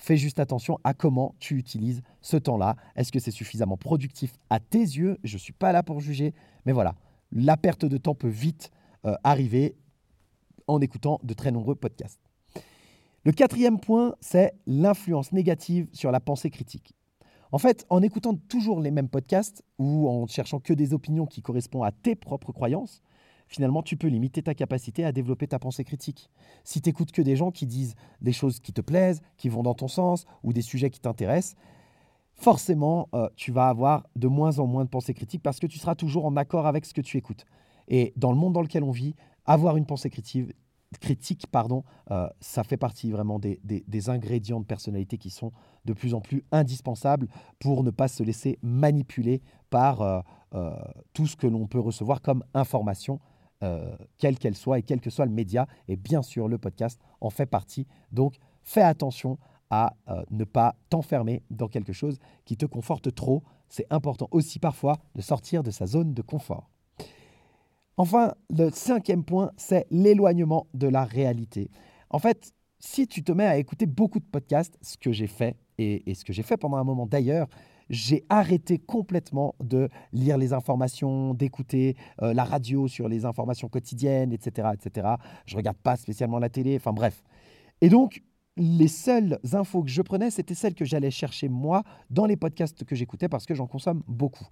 Fais 0.00 0.16
juste 0.16 0.38
attention 0.38 0.78
à 0.84 0.94
comment 0.94 1.34
tu 1.40 1.58
utilises 1.58 2.02
ce 2.20 2.36
temps-là. 2.36 2.76
Est-ce 2.94 3.10
que 3.10 3.18
c'est 3.18 3.32
suffisamment 3.32 3.76
productif 3.76 4.32
à 4.48 4.60
tes 4.60 4.78
yeux? 4.78 5.18
Je 5.24 5.34
ne 5.34 5.40
suis 5.40 5.52
pas 5.52 5.72
là 5.72 5.82
pour 5.82 6.00
juger, 6.00 6.34
mais 6.64 6.72
voilà, 6.72 6.94
la 7.32 7.56
perte 7.56 7.84
de 7.84 7.96
temps 7.98 8.14
peut 8.14 8.28
vite 8.28 8.70
euh, 9.04 9.16
arriver 9.24 9.76
en 10.68 10.80
écoutant 10.80 11.18
de 11.24 11.34
très 11.34 11.50
nombreux 11.50 11.74
podcasts. 11.74 12.20
Le 13.24 13.32
quatrième 13.32 13.80
point, 13.80 14.14
c'est 14.20 14.54
l'influence 14.66 15.32
négative 15.32 15.88
sur 15.92 16.12
la 16.12 16.20
pensée 16.20 16.48
critique. 16.48 16.94
En 17.50 17.58
fait, 17.58 17.86
en 17.88 18.02
écoutant 18.02 18.34
toujours 18.34 18.80
les 18.80 18.90
mêmes 18.90 19.08
podcasts 19.08 19.64
ou 19.78 20.08
en 20.08 20.26
cherchant 20.26 20.60
que 20.60 20.74
des 20.74 20.92
opinions 20.92 21.26
qui 21.26 21.40
correspondent 21.40 21.84
à 21.86 21.92
tes 21.92 22.14
propres 22.14 22.52
croyances, 22.52 23.02
finalement, 23.46 23.82
tu 23.82 23.96
peux 23.96 24.08
limiter 24.08 24.42
ta 24.42 24.54
capacité 24.54 25.04
à 25.04 25.12
développer 25.12 25.48
ta 25.48 25.58
pensée 25.58 25.84
critique. 25.84 26.30
Si 26.64 26.82
tu 26.82 26.90
écoutes 26.90 27.12
que 27.12 27.22
des 27.22 27.36
gens 27.36 27.50
qui 27.50 27.66
disent 27.66 27.94
des 28.20 28.32
choses 28.32 28.60
qui 28.60 28.72
te 28.72 28.82
plaisent, 28.82 29.22
qui 29.38 29.48
vont 29.48 29.62
dans 29.62 29.74
ton 29.74 29.88
sens, 29.88 30.26
ou 30.42 30.52
des 30.52 30.62
sujets 30.62 30.90
qui 30.90 31.00
t'intéressent, 31.00 31.56
forcément, 32.34 33.08
euh, 33.14 33.28
tu 33.34 33.50
vas 33.50 33.68
avoir 33.68 34.06
de 34.14 34.28
moins 34.28 34.58
en 34.58 34.66
moins 34.66 34.84
de 34.84 34.90
pensée 34.90 35.14
critique 35.14 35.42
parce 35.42 35.58
que 35.58 35.66
tu 35.66 35.78
seras 35.78 35.94
toujours 35.94 36.26
en 36.26 36.36
accord 36.36 36.66
avec 36.66 36.84
ce 36.84 36.92
que 36.92 37.00
tu 37.00 37.16
écoutes. 37.16 37.46
Et 37.88 38.12
dans 38.16 38.30
le 38.30 38.36
monde 38.36 38.52
dans 38.52 38.62
lequel 38.62 38.84
on 38.84 38.90
vit, 38.90 39.14
avoir 39.46 39.78
une 39.78 39.86
pensée 39.86 40.10
critique, 40.10 40.54
critique 41.00 41.46
pardon, 41.46 41.84
euh, 42.10 42.28
ça 42.40 42.64
fait 42.64 42.76
partie 42.76 43.10
vraiment 43.10 43.38
des, 43.38 44.10
ingrédients 44.10 44.60
de 44.60 44.64
personnalité 44.64 45.18
qui 45.18 45.30
sont 45.30 45.52
de 45.84 45.92
plus 45.92 46.14
en 46.14 46.20
plus 46.20 46.44
indispensables 46.52 47.28
pour 47.58 47.84
ne 47.84 47.90
pas 47.90 48.08
se 48.08 48.22
laisser 48.22 48.58
manipuler 48.62 49.42
par 49.70 50.02
euh, 50.02 50.72
tout 51.12 51.26
ce 51.26 51.36
que 51.36 51.46
l'on 51.46 51.66
peut 51.66 51.80
recevoir 51.80 52.22
comme 52.22 52.44
information 52.54 53.20
quelle 54.18 54.38
qu'elle 54.38 54.54
soit 54.54 54.78
et 54.78 54.84
quel 54.84 55.00
que 55.00 55.10
soit 55.10 55.26
le 55.26 55.32
média. 55.32 55.66
Et 55.88 55.96
bien 55.96 56.22
sûr, 56.22 56.46
le 56.46 56.58
podcast 56.58 57.00
en 57.20 57.28
fait 57.28 57.46
partie. 57.46 57.88
Donc, 58.12 58.36
fais 58.62 58.82
attention 58.82 59.36
à 59.68 59.96
ne 60.30 60.44
pas 60.44 60.76
t'enfermer 60.90 61.42
dans 61.50 61.66
quelque 61.66 61.92
chose 61.92 62.20
qui 62.44 62.56
te 62.56 62.66
conforte 62.66 63.12
trop. 63.12 63.42
C'est 63.68 63.86
important 63.90 64.28
aussi 64.30 64.60
parfois 64.60 64.98
de 65.16 65.22
sortir 65.22 65.64
de 65.64 65.72
sa 65.72 65.86
zone 65.86 66.14
de 66.14 66.22
confort. 66.22 66.70
Enfin, 68.00 68.34
le 68.48 68.70
cinquième 68.70 69.24
point, 69.24 69.50
c'est 69.56 69.88
l'éloignement 69.90 70.68
de 70.72 70.86
la 70.86 71.04
réalité. 71.04 71.68
En 72.10 72.20
fait, 72.20 72.52
si 72.78 73.08
tu 73.08 73.24
te 73.24 73.32
mets 73.32 73.44
à 73.44 73.58
écouter 73.58 73.86
beaucoup 73.86 74.20
de 74.20 74.24
podcasts, 74.24 74.78
ce 74.80 74.96
que 74.96 75.10
j'ai 75.10 75.26
fait, 75.26 75.56
et, 75.78 76.14
ce 76.14 76.24
que 76.24 76.32
j'ai 76.32 76.44
fait 76.44 76.56
pendant 76.56 76.76
un 76.76 76.84
moment 76.84 77.06
d'ailleurs, 77.06 77.48
j'ai 77.90 78.24
arrêté 78.28 78.78
complètement 78.78 79.56
de 79.60 79.88
lire 80.12 80.38
les 80.38 80.52
informations, 80.52 81.34
d'écouter 81.34 81.96
euh, 82.22 82.32
la 82.34 82.44
radio 82.44 82.86
sur 82.86 83.08
les 83.08 83.24
informations 83.24 83.68
quotidiennes, 83.68 84.32
etc., 84.32 84.68
etc. 84.74 85.08
Je 85.46 85.56
regarde 85.56 85.78
pas 85.78 85.96
spécialement 85.96 86.38
la 86.38 86.50
télé, 86.50 86.76
enfin 86.76 86.92
bref. 86.92 87.24
Et 87.80 87.88
donc, 87.88 88.22
les 88.56 88.88
seules 88.88 89.40
infos 89.52 89.82
que 89.82 89.90
je 89.90 90.02
prenais, 90.02 90.30
c'était 90.30 90.54
celles 90.54 90.74
que 90.74 90.84
j'allais 90.84 91.10
chercher 91.10 91.48
moi 91.48 91.82
dans 92.10 92.26
les 92.26 92.36
podcasts 92.36 92.84
que 92.84 92.94
j'écoutais 92.94 93.28
parce 93.28 93.44
que 93.44 93.54
j'en 93.54 93.66
consomme 93.66 94.04
beaucoup. 94.06 94.46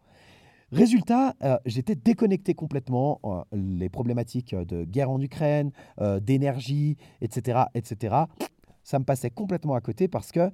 Résultat, 0.73 1.35
euh, 1.45 1.57
j'étais 1.65 1.95
déconnecté 1.95 2.55
complètement. 2.55 3.21
Euh, 3.25 3.43
les 3.53 3.89
problématiques 3.89 4.55
de 4.55 4.85
guerre 4.85 5.11
en 5.11 5.21
Ukraine, 5.21 5.71
euh, 6.01 6.19
d'énergie, 6.19 6.97
etc., 7.21 7.65
etc., 7.75 8.17
ça 8.83 8.99
me 8.99 9.05
passait 9.05 9.31
complètement 9.31 9.75
à 9.75 9.81
côté 9.81 10.07
parce 10.07 10.31
que 10.31 10.49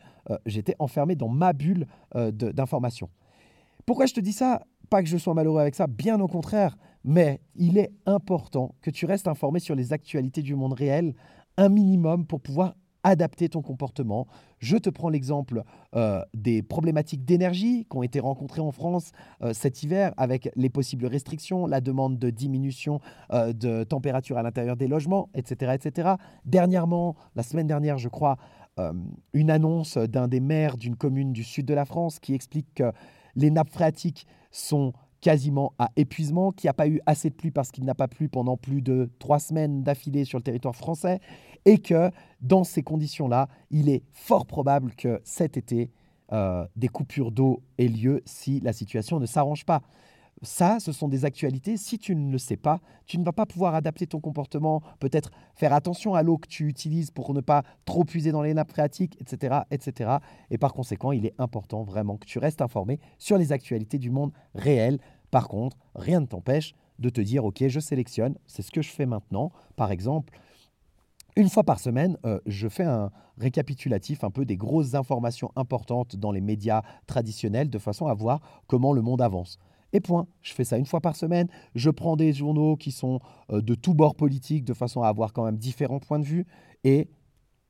j'étais 0.46 0.74
enfermé 0.78 1.16
dans 1.16 1.28
ma 1.28 1.52
bulle 1.52 1.86
d'information. 2.14 3.10
Pourquoi 3.84 4.06
je 4.06 4.14
te 4.14 4.20
dis 4.20 4.32
ça? 4.32 4.62
Pas 4.88 5.02
que 5.02 5.08
je 5.10 5.18
sois 5.18 5.34
malheureux 5.34 5.60
avec 5.60 5.74
ça, 5.74 5.86
bien 5.86 6.18
au 6.18 6.28
contraire, 6.28 6.78
mais 7.04 7.42
il 7.56 7.76
est 7.76 7.92
important 8.06 8.74
que 8.80 8.90
tu 8.90 9.04
restes 9.04 9.28
informé 9.28 9.58
sur 9.58 9.74
les 9.74 9.92
actualités 9.92 10.40
du 10.40 10.54
monde 10.54 10.72
réel, 10.72 11.14
un 11.58 11.68
minimum 11.68 12.26
pour 12.26 12.40
pouvoir 12.40 12.74
adapter 13.04 13.48
ton 13.48 13.62
comportement. 13.62 14.26
Je 14.58 14.76
te 14.76 14.90
prends 14.90 15.08
l'exemple 15.08 15.62
euh, 15.94 16.22
des 16.34 16.62
problématiques 16.62 17.24
d'énergie 17.24 17.86
qui 17.90 17.96
ont 17.96 18.02
été 18.02 18.20
rencontrées 18.20 18.60
en 18.60 18.72
France 18.72 19.12
euh, 19.42 19.52
cet 19.52 19.82
hiver 19.82 20.12
avec 20.16 20.50
les 20.56 20.68
possibles 20.70 21.06
restrictions, 21.06 21.66
la 21.66 21.80
demande 21.80 22.18
de 22.18 22.30
diminution 22.30 23.00
euh, 23.32 23.52
de 23.52 23.84
température 23.84 24.38
à 24.38 24.42
l'intérieur 24.42 24.76
des 24.76 24.88
logements, 24.88 25.28
etc., 25.34 25.72
etc. 25.74 26.14
Dernièrement, 26.44 27.16
la 27.34 27.42
semaine 27.42 27.66
dernière, 27.66 27.98
je 27.98 28.08
crois, 28.08 28.36
une 29.34 29.50
annonce 29.50 29.98
d'un 29.98 30.28
des 30.28 30.40
maires 30.40 30.78
d'une 30.78 30.96
commune 30.96 31.34
du 31.34 31.44
sud 31.44 31.66
de 31.66 31.74
la 31.74 31.84
France 31.84 32.18
qui 32.18 32.32
explique 32.32 32.72
que 32.76 32.90
les 33.36 33.50
nappes 33.50 33.68
phréatiques 33.68 34.26
sont 34.50 34.94
quasiment 35.22 35.72
à 35.78 35.88
épuisement, 35.96 36.50
qu'il 36.52 36.66
n'y 36.66 36.70
a 36.70 36.74
pas 36.74 36.88
eu 36.88 37.00
assez 37.06 37.30
de 37.30 37.34
pluie 37.34 37.52
parce 37.52 37.70
qu'il 37.70 37.84
n'a 37.84 37.94
pas 37.94 38.08
plu 38.08 38.28
pendant 38.28 38.56
plus 38.58 38.82
de 38.82 39.08
trois 39.18 39.38
semaines 39.38 39.82
d'affilée 39.82 40.24
sur 40.24 40.38
le 40.38 40.42
territoire 40.42 40.74
français, 40.76 41.20
et 41.64 41.78
que 41.78 42.10
dans 42.40 42.64
ces 42.64 42.82
conditions-là, 42.82 43.48
il 43.70 43.88
est 43.88 44.02
fort 44.12 44.46
probable 44.46 44.94
que 44.94 45.20
cet 45.24 45.56
été, 45.56 45.90
euh, 46.32 46.66
des 46.76 46.88
coupures 46.88 47.30
d'eau 47.30 47.62
aient 47.78 47.88
lieu 47.88 48.22
si 48.24 48.60
la 48.60 48.72
situation 48.72 49.20
ne 49.20 49.26
s'arrange 49.26 49.64
pas. 49.64 49.82
Ça, 50.44 50.80
ce 50.80 50.90
sont 50.90 51.06
des 51.06 51.24
actualités. 51.24 51.76
Si 51.76 51.98
tu 51.98 52.16
ne 52.16 52.32
le 52.32 52.38
sais 52.38 52.56
pas, 52.56 52.80
tu 53.06 53.16
ne 53.16 53.24
vas 53.24 53.32
pas 53.32 53.46
pouvoir 53.46 53.76
adapter 53.76 54.08
ton 54.08 54.18
comportement, 54.18 54.82
peut-être 54.98 55.30
faire 55.54 55.72
attention 55.72 56.14
à 56.14 56.22
l'eau 56.22 56.38
que 56.38 56.48
tu 56.48 56.66
utilises 56.66 57.12
pour 57.12 57.32
ne 57.32 57.40
pas 57.40 57.62
trop 57.84 58.02
puiser 58.02 58.32
dans 58.32 58.42
les 58.42 58.54
nappes 58.54 58.70
phréatiques, 58.70 59.16
etc., 59.20 59.60
etc. 59.70 60.16
Et 60.50 60.58
par 60.58 60.72
conséquent, 60.72 61.12
il 61.12 61.26
est 61.26 61.34
important 61.38 61.84
vraiment 61.84 62.16
que 62.16 62.26
tu 62.26 62.40
restes 62.40 62.60
informé 62.60 62.98
sur 63.18 63.38
les 63.38 63.52
actualités 63.52 63.98
du 63.98 64.10
monde 64.10 64.32
réel. 64.54 64.98
Par 65.30 65.46
contre, 65.46 65.76
rien 65.94 66.18
ne 66.20 66.26
t'empêche 66.26 66.74
de 66.98 67.08
te 67.08 67.20
dire, 67.20 67.44
OK, 67.44 67.62
je 67.66 67.80
sélectionne, 67.80 68.36
c'est 68.46 68.62
ce 68.62 68.72
que 68.72 68.82
je 68.82 68.90
fais 68.90 69.06
maintenant. 69.06 69.52
Par 69.76 69.92
exemple, 69.92 70.32
une 71.36 71.48
fois 71.48 71.64
par 71.64 71.80
semaine, 71.80 72.18
euh, 72.26 72.38
je 72.46 72.68
fais 72.68 72.84
un 72.84 73.10
récapitulatif 73.38 74.24
un 74.24 74.30
peu 74.30 74.44
des 74.44 74.56
grosses 74.56 74.94
informations 74.94 75.50
importantes 75.56 76.16
dans 76.16 76.30
les 76.30 76.40
médias 76.40 76.82
traditionnels 77.06 77.70
de 77.70 77.78
façon 77.78 78.06
à 78.06 78.14
voir 78.14 78.40
comment 78.66 78.92
le 78.92 79.02
monde 79.02 79.22
avance. 79.22 79.58
Et 79.94 80.00
point. 80.00 80.26
Je 80.40 80.54
fais 80.54 80.64
ça 80.64 80.78
une 80.78 80.86
fois 80.86 81.00
par 81.00 81.16
semaine. 81.16 81.48
Je 81.74 81.90
prends 81.90 82.16
des 82.16 82.32
journaux 82.32 82.76
qui 82.76 82.92
sont 82.92 83.20
euh, 83.50 83.60
de 83.60 83.74
tous 83.74 83.94
bords 83.94 84.14
politiques 84.14 84.64
de 84.64 84.74
façon 84.74 85.02
à 85.02 85.08
avoir 85.08 85.32
quand 85.32 85.44
même 85.44 85.58
différents 85.58 86.00
points 86.00 86.18
de 86.18 86.24
vue. 86.24 86.46
Et 86.84 87.08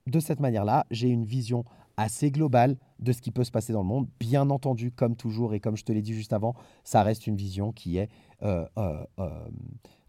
de 0.07 0.21
cette 0.21 0.41
manière-là, 0.41 0.87
j'ai 0.91 1.09
une 1.09 1.25
vision 1.25 1.65
assez 1.97 2.31
globale 2.31 2.79
de 3.01 3.13
ce 3.13 3.21
qui 3.21 3.31
peut 3.31 3.45
se 3.45 3.51
passer 3.51 3.73
dans 3.73 3.83
le 3.83 3.89
monde. 3.89 4.09
Bien 4.19 4.51
entendu, 4.51 4.91
comme 4.91 5.15
toujours 5.15 5.55
et 5.55 5.61
comme 5.61 5.77
je 5.77 5.85
te 5.85 5.93
l'ai 5.93 6.03
dit 6.03 6.15
juste 6.15 6.33
avant, 6.33 6.55
ça 6.85 7.03
reste 7.03 7.27
une 7.27 7.37
vision 7.37 7.73
qui 7.73 7.99
est 7.99 8.09
euh, 8.43 8.67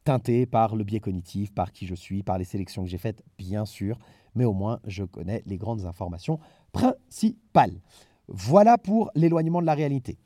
teintée 0.04 0.46
par 0.46 0.76
le 0.76 0.84
biais 0.84 1.00
cognitif, 1.00 1.54
par 1.54 1.72
qui 1.72 1.88
je 1.88 1.96
suis, 1.96 2.24
par 2.24 2.38
les 2.38 2.44
sélections 2.44 2.84
que 2.84 2.90
j'ai 2.90 2.98
faites, 2.98 3.24
bien 3.38 3.66
sûr. 3.66 3.98
Mais 4.36 4.46
au 4.46 4.54
moins, 4.54 4.80
je 4.86 5.04
connais 5.04 5.44
les 5.46 5.58
grandes 5.58 5.86
informations 5.86 6.40
principales. 6.72 7.80
Voilà 8.28 8.78
pour 8.78 9.12
l'éloignement 9.16 9.62
de 9.62 9.66
la 9.66 9.76
réalité. 9.76 10.18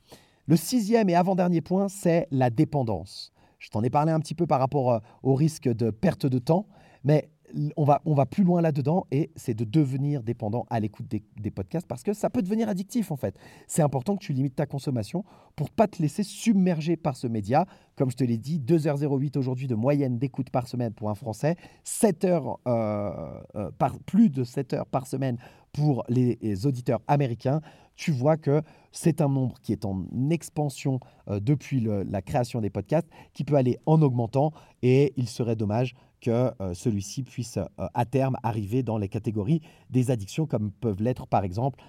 Le 0.46 0.56
sixième 0.56 1.10
et 1.10 1.14
avant-dernier 1.14 1.60
point, 1.60 1.88
c'est 1.88 2.26
la 2.30 2.50
dépendance. 2.50 3.32
Je 3.58 3.70
t'en 3.70 3.82
ai 3.82 3.90
parlé 3.90 4.12
un 4.12 4.20
petit 4.20 4.34
peu 4.34 4.46
par 4.46 4.60
rapport 4.60 4.92
euh, 4.92 4.98
au 5.22 5.34
risque 5.34 5.68
de 5.68 5.90
perte 5.90 6.26
de 6.26 6.38
temps, 6.38 6.66
mais 7.04 7.28
on 7.76 7.84
va, 7.84 8.26
plus 8.26 8.44
loin 8.44 8.60
là-dedans 8.60 9.06
et 9.10 9.30
c'est 9.36 9.54
de 9.54 9.64
devenir 9.64 10.22
dépendant 10.22 10.66
à 10.70 10.80
l'écoute 10.80 11.06
des, 11.08 11.50
podcasts 11.50 11.86
parce 11.86 12.02
que 12.02 12.12
ça 12.12 12.30
peut 12.30 12.42
devenir 12.42 12.68
addictif 12.68 13.10
en 13.10 13.16
fait. 13.16 13.36
C'est 13.66 13.82
important 13.82 14.16
que 14.16 14.24
tu 14.24 14.32
limites 14.32 14.56
ta 14.56 14.66
consommation 14.66 15.24
pour 15.56 15.70
pas 15.70 15.88
te 15.88 16.00
laisser 16.02 16.22
submerger 16.22 16.96
par 16.96 17.16
ce 17.16 17.26
média. 17.26 17.66
Comme 17.96 18.10
je 18.10 18.16
te 18.16 18.24
l'ai 18.24 18.38
dit, 18.38 18.60
2h08 18.60 19.38
aujourd'hui 19.38 19.66
de 19.66 19.74
moyenne 19.74 20.18
d'écoute 20.18 20.50
par 20.50 20.68
semaine 20.68 20.92
pour 20.92 21.10
un 21.10 21.14
Français, 21.14 21.56
7 21.84 22.24
heures, 22.24 22.58
euh, 22.66 23.40
euh, 23.56 23.70
plus 24.06 24.30
de 24.30 24.44
7 24.44 24.74
heures 24.74 24.86
par 24.86 25.06
semaine 25.06 25.38
pour 25.72 26.04
les, 26.08 26.66
auditeurs 26.66 27.00
américains. 27.06 27.60
Tu 27.98 28.12
vois 28.12 28.36
que 28.36 28.62
c'est 28.92 29.20
un 29.20 29.28
nombre 29.28 29.58
qui 29.60 29.72
est 29.72 29.84
en 29.84 30.06
expansion 30.30 31.00
euh, 31.28 31.40
depuis 31.40 31.80
la 31.80 32.22
création 32.22 32.60
des 32.60 32.70
podcasts, 32.70 33.08
qui 33.32 33.42
peut 33.42 33.56
aller 33.56 33.76
en 33.86 34.00
augmentant 34.02 34.52
et 34.82 35.12
il 35.16 35.28
serait 35.28 35.56
dommage 35.56 35.96
que 36.20 36.52
euh, 36.60 36.74
celui-ci 36.74 37.24
puisse 37.24 37.56
euh, 37.56 37.64
à 37.94 38.04
terme 38.04 38.36
arriver 38.44 38.84
dans 38.84 38.98
les 38.98 39.08
catégories 39.08 39.62
des 39.90 40.12
addictions 40.12 40.46
comme 40.46 40.70
peuvent 40.70 41.02
l'être 41.02 41.26
par 41.26 41.42
exemple 41.42 41.80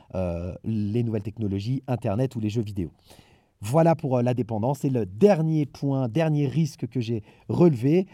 les 0.64 1.04
nouvelles 1.04 1.22
technologies, 1.22 1.84
Internet 1.88 2.36
ou 2.36 2.40
les 2.40 2.50
jeux 2.50 2.64
vidéo. 2.64 2.92
Voilà 3.62 3.96
pour 3.96 4.20
la 4.22 4.34
dépendance. 4.34 4.84
Et 4.86 4.90
le 4.90 5.06
dernier 5.06 5.68
point, 5.68 6.08
dernier 6.08 6.48
risque 6.48 6.88
que 6.88 7.00
j'ai 7.00 7.24
relevé, 7.50 8.08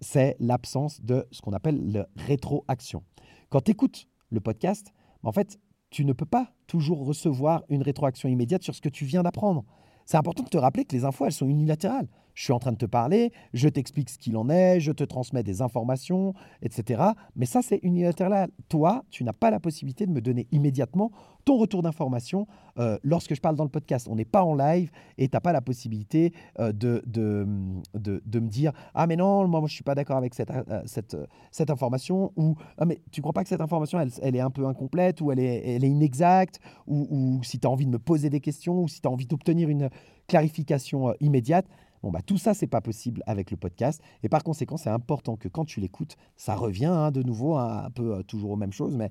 c'est 0.00 0.36
l'absence 0.38 1.00
de 1.02 1.26
ce 1.32 1.42
qu'on 1.42 1.54
appelle 1.54 1.90
la 1.90 2.06
rétroaction. 2.16 3.02
Quand 3.48 3.62
tu 3.62 3.72
écoutes 3.72 4.06
le 4.30 4.40
podcast, 4.40 4.92
en 5.22 5.32
fait, 5.32 5.58
tu 5.96 6.04
ne 6.04 6.12
peux 6.12 6.26
pas 6.26 6.52
toujours 6.66 7.06
recevoir 7.06 7.62
une 7.70 7.80
rétroaction 7.80 8.28
immédiate 8.28 8.62
sur 8.62 8.74
ce 8.74 8.82
que 8.82 8.90
tu 8.90 9.06
viens 9.06 9.22
d'apprendre. 9.22 9.64
C'est 10.04 10.18
important 10.18 10.42
de 10.42 10.50
te 10.50 10.58
rappeler 10.58 10.84
que 10.84 10.94
les 10.94 11.06
infos, 11.06 11.24
elles 11.24 11.32
sont 11.32 11.48
unilatérales 11.48 12.06
je 12.36 12.44
suis 12.44 12.52
en 12.52 12.58
train 12.58 12.72
de 12.72 12.76
te 12.76 12.86
parler, 12.86 13.32
je 13.54 13.68
t'explique 13.68 14.10
ce 14.10 14.18
qu'il 14.18 14.36
en 14.36 14.50
est, 14.50 14.78
je 14.78 14.92
te 14.92 15.02
transmets 15.02 15.42
des 15.42 15.62
informations, 15.62 16.34
etc. 16.62 17.02
Mais 17.34 17.46
ça, 17.46 17.62
c'est 17.62 17.80
unilatéral. 17.82 18.50
Toi, 18.68 19.04
tu 19.10 19.24
n'as 19.24 19.32
pas 19.32 19.50
la 19.50 19.58
possibilité 19.58 20.06
de 20.06 20.12
me 20.12 20.20
donner 20.20 20.46
immédiatement 20.52 21.10
ton 21.46 21.56
retour 21.56 21.80
d'information 21.80 22.46
euh, 22.78 22.98
lorsque 23.02 23.34
je 23.34 23.40
parle 23.40 23.56
dans 23.56 23.64
le 23.64 23.70
podcast. 23.70 24.06
On 24.10 24.16
n'est 24.16 24.26
pas 24.26 24.42
en 24.44 24.54
live 24.54 24.90
et 25.16 25.28
tu 25.28 25.34
n'as 25.34 25.40
pas 25.40 25.52
la 25.52 25.62
possibilité 25.62 26.34
euh, 26.58 26.72
de, 26.72 27.02
de, 27.06 27.46
de, 27.94 28.40
me 28.40 28.48
dire 28.48 28.72
Ah, 28.94 29.06
mais 29.06 29.16
non, 29.16 29.48
moi, 29.48 29.60
je 29.60 29.64
ne 29.64 29.68
suis 29.70 29.84
pas 29.84 29.94
d'accord 29.94 30.18
avec 30.18 30.34
cette, 30.34 30.50
euh, 30.50 30.82
cette, 30.84 31.16
cette, 31.50 31.70
information. 31.70 32.32
Ou 32.36 32.56
Ah, 32.76 32.84
mais 32.84 33.00
tu 33.12 33.20
ne 33.20 33.22
crois 33.22 33.32
pas 33.32 33.44
que 33.44 33.48
cette 33.48 33.62
information, 33.62 33.98
elle, 33.98 34.10
elle, 34.20 34.36
est 34.36 34.40
un 34.40 34.50
peu 34.50 34.66
incomplète 34.66 35.22
ou 35.22 35.32
elle 35.32 35.38
est, 35.38 35.74
elle 35.76 35.84
est 35.84 35.88
inexacte 35.90 36.60
Ou, 36.86 37.06
ou 37.08 37.42
si 37.44 37.58
tu 37.58 37.66
as 37.66 37.70
envie 37.70 37.86
de 37.86 37.92
me 37.92 37.98
poser 37.98 38.28
des 38.28 38.40
questions 38.40 38.82
ou 38.82 38.88
si 38.88 39.00
tu 39.00 39.08
as 39.08 39.10
envie 39.10 39.26
d'obtenir 39.26 39.70
une 39.70 39.88
clarification 40.26 41.14
immédiate. 41.20 41.66
Bon, 42.06 42.12
bah, 42.12 42.22
tout 42.24 42.38
ça, 42.38 42.54
c'est 42.54 42.68
pas 42.68 42.80
possible 42.80 43.20
avec 43.26 43.50
le 43.50 43.56
podcast. 43.56 44.00
Et 44.22 44.28
par 44.28 44.44
conséquent, 44.44 44.76
c'est 44.76 44.90
important 44.90 45.34
que 45.34 45.48
quand 45.48 45.64
tu 45.64 45.80
l'écoutes, 45.80 46.16
ça 46.36 46.54
revient 46.54 46.84
hein, 46.84 47.10
de 47.10 47.20
nouveau 47.24 47.56
hein, 47.56 47.82
un 47.86 47.90
peu 47.90 48.14
euh, 48.14 48.22
toujours 48.22 48.52
aux 48.52 48.56
mêmes 48.56 48.72
choses, 48.72 48.94
mais 48.94 49.10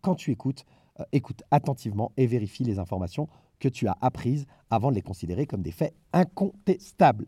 quand 0.00 0.14
tu 0.14 0.30
écoutes, 0.30 0.64
euh, 1.00 1.04
écoute 1.10 1.42
attentivement 1.50 2.12
et 2.16 2.28
vérifie 2.28 2.62
les 2.62 2.78
informations 2.78 3.26
que 3.58 3.68
tu 3.68 3.88
as 3.88 3.96
apprises 4.00 4.46
avant 4.70 4.90
de 4.90 4.94
les 4.94 5.02
considérer 5.02 5.44
comme 5.46 5.62
des 5.62 5.72
faits 5.72 5.92
incontestables. 6.12 7.26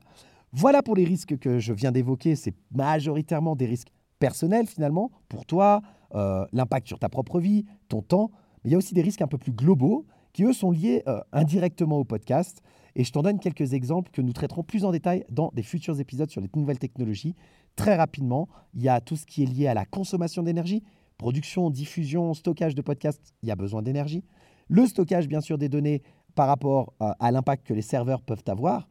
Voilà 0.53 0.85
pour 0.85 0.95
les 0.95 1.05
risques 1.05 1.37
que 1.37 1.59
je 1.59 1.73
viens 1.73 1.91
d'évoquer. 1.91 2.37
C'est 2.37 2.55
majoritairement 2.71 3.57
des 3.57 3.67
risques 3.67 3.91
personnels 4.21 4.69
finalement, 4.69 5.11
pour 5.29 5.47
toi, 5.47 5.83
euh, 6.15 6.47
l'impact 6.53 6.87
sur 6.87 7.01
ta 7.01 7.09
propre 7.09 7.41
vie, 7.41 7.67
ton 7.89 8.03
temps. 8.03 8.31
Mais 8.63 8.71
il 8.71 8.73
y 8.73 8.75
a 8.77 8.79
aussi 8.79 8.95
des 8.95 9.03
risques 9.03 9.23
un 9.23 9.27
peu 9.27 9.37
plus 9.37 9.51
globaux 9.51 10.07
qui, 10.33 10.45
eux, 10.45 10.53
sont 10.53 10.71
liés 10.71 11.03
indirectement 11.33 11.99
au 11.99 12.05
podcast 12.05 12.63
et 12.97 13.05
je 13.05 13.13
t'en 13.13 13.23
donne 13.23 13.39
quelques 13.39 13.75
exemples 13.75 14.11
que 14.11 14.23
nous 14.23 14.33
traiterons 14.33 14.63
plus 14.63 14.87
en 14.87 14.91
détail 14.91 15.25
dans 15.31 15.53
des 15.55 15.63
futurs 15.63 16.01
épisodes 16.01 16.31
sur 16.31 16.41
les 16.41 16.49
nouvelles 16.57 16.79
technologies. 16.79 17.37
Très 17.77 17.95
rapidement, 17.95 18.49
il 18.73 18.83
y 18.83 18.89
a 18.89 19.03
tout 19.03 19.17
ce 19.17 19.27
qui 19.27 19.43
est 19.43 19.47
lié 19.47 19.67
à 19.67 19.75
la 19.75 19.85
consommation 19.85 20.43
d'énergie, 20.43 20.83
production, 21.19 21.69
diffusion, 21.69 22.33
stockage 22.33 22.75
de 22.75 22.81
podcasts, 22.81 23.35
il 23.43 23.51
y 23.51 23.53
a 23.53 23.57
besoin 23.57 23.83
d'énergie. 23.83 24.25
Le 24.69 24.87
stockage, 24.87 25.29
bien 25.29 25.43
sûr, 25.43 25.59
des 25.59 25.69
données 25.69 26.03
par 26.35 26.49
rapport 26.49 26.95
euh, 27.03 27.13
à 27.21 27.31
l'impact 27.31 27.67
que 27.67 27.75
les 27.75 27.83
serveurs 27.83 28.23
peuvent 28.23 28.45
avoir. 28.47 28.89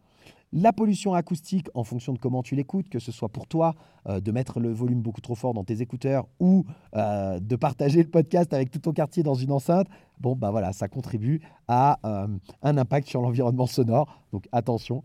La 0.58 0.72
pollution 0.72 1.14
acoustique, 1.14 1.68
en 1.74 1.84
fonction 1.84 2.14
de 2.14 2.18
comment 2.18 2.42
tu 2.42 2.56
l'écoutes, 2.56 2.88
que 2.88 3.00
ce 3.00 3.12
soit 3.12 3.28
pour 3.28 3.46
toi 3.46 3.76
euh, 4.08 4.22
de 4.22 4.32
mettre 4.32 4.62
le 4.62 4.72
volume 4.72 5.02
beaucoup 5.02 5.20
trop 5.20 5.36
fort 5.36 5.54
dans 5.54 5.66
tes 5.66 5.82
écouteurs 5.82 6.30
ou 6.40 6.64
euh, 6.96 7.42
de 7.42 7.58
partager 7.58 8.02
le 8.02 8.10
podcast 8.10 8.54
avec 8.54 8.72
tout 8.72 8.80
ton 8.80 8.94
quartier 8.94 9.22
dans 9.22 9.34
une 9.34 9.52
enceinte, 9.52 9.88
bon, 10.22 10.34
bah 10.34 10.52
voilà, 10.52 10.72
ça 10.72 10.88
contribue 10.88 11.42
à 11.68 12.00
euh, 12.06 12.28
un 12.62 12.78
impact 12.78 13.10
sur 13.10 13.22
l'environnement 13.22 13.68
sonore. 13.68 14.24
Donc 14.32 14.48
attention. 14.54 15.04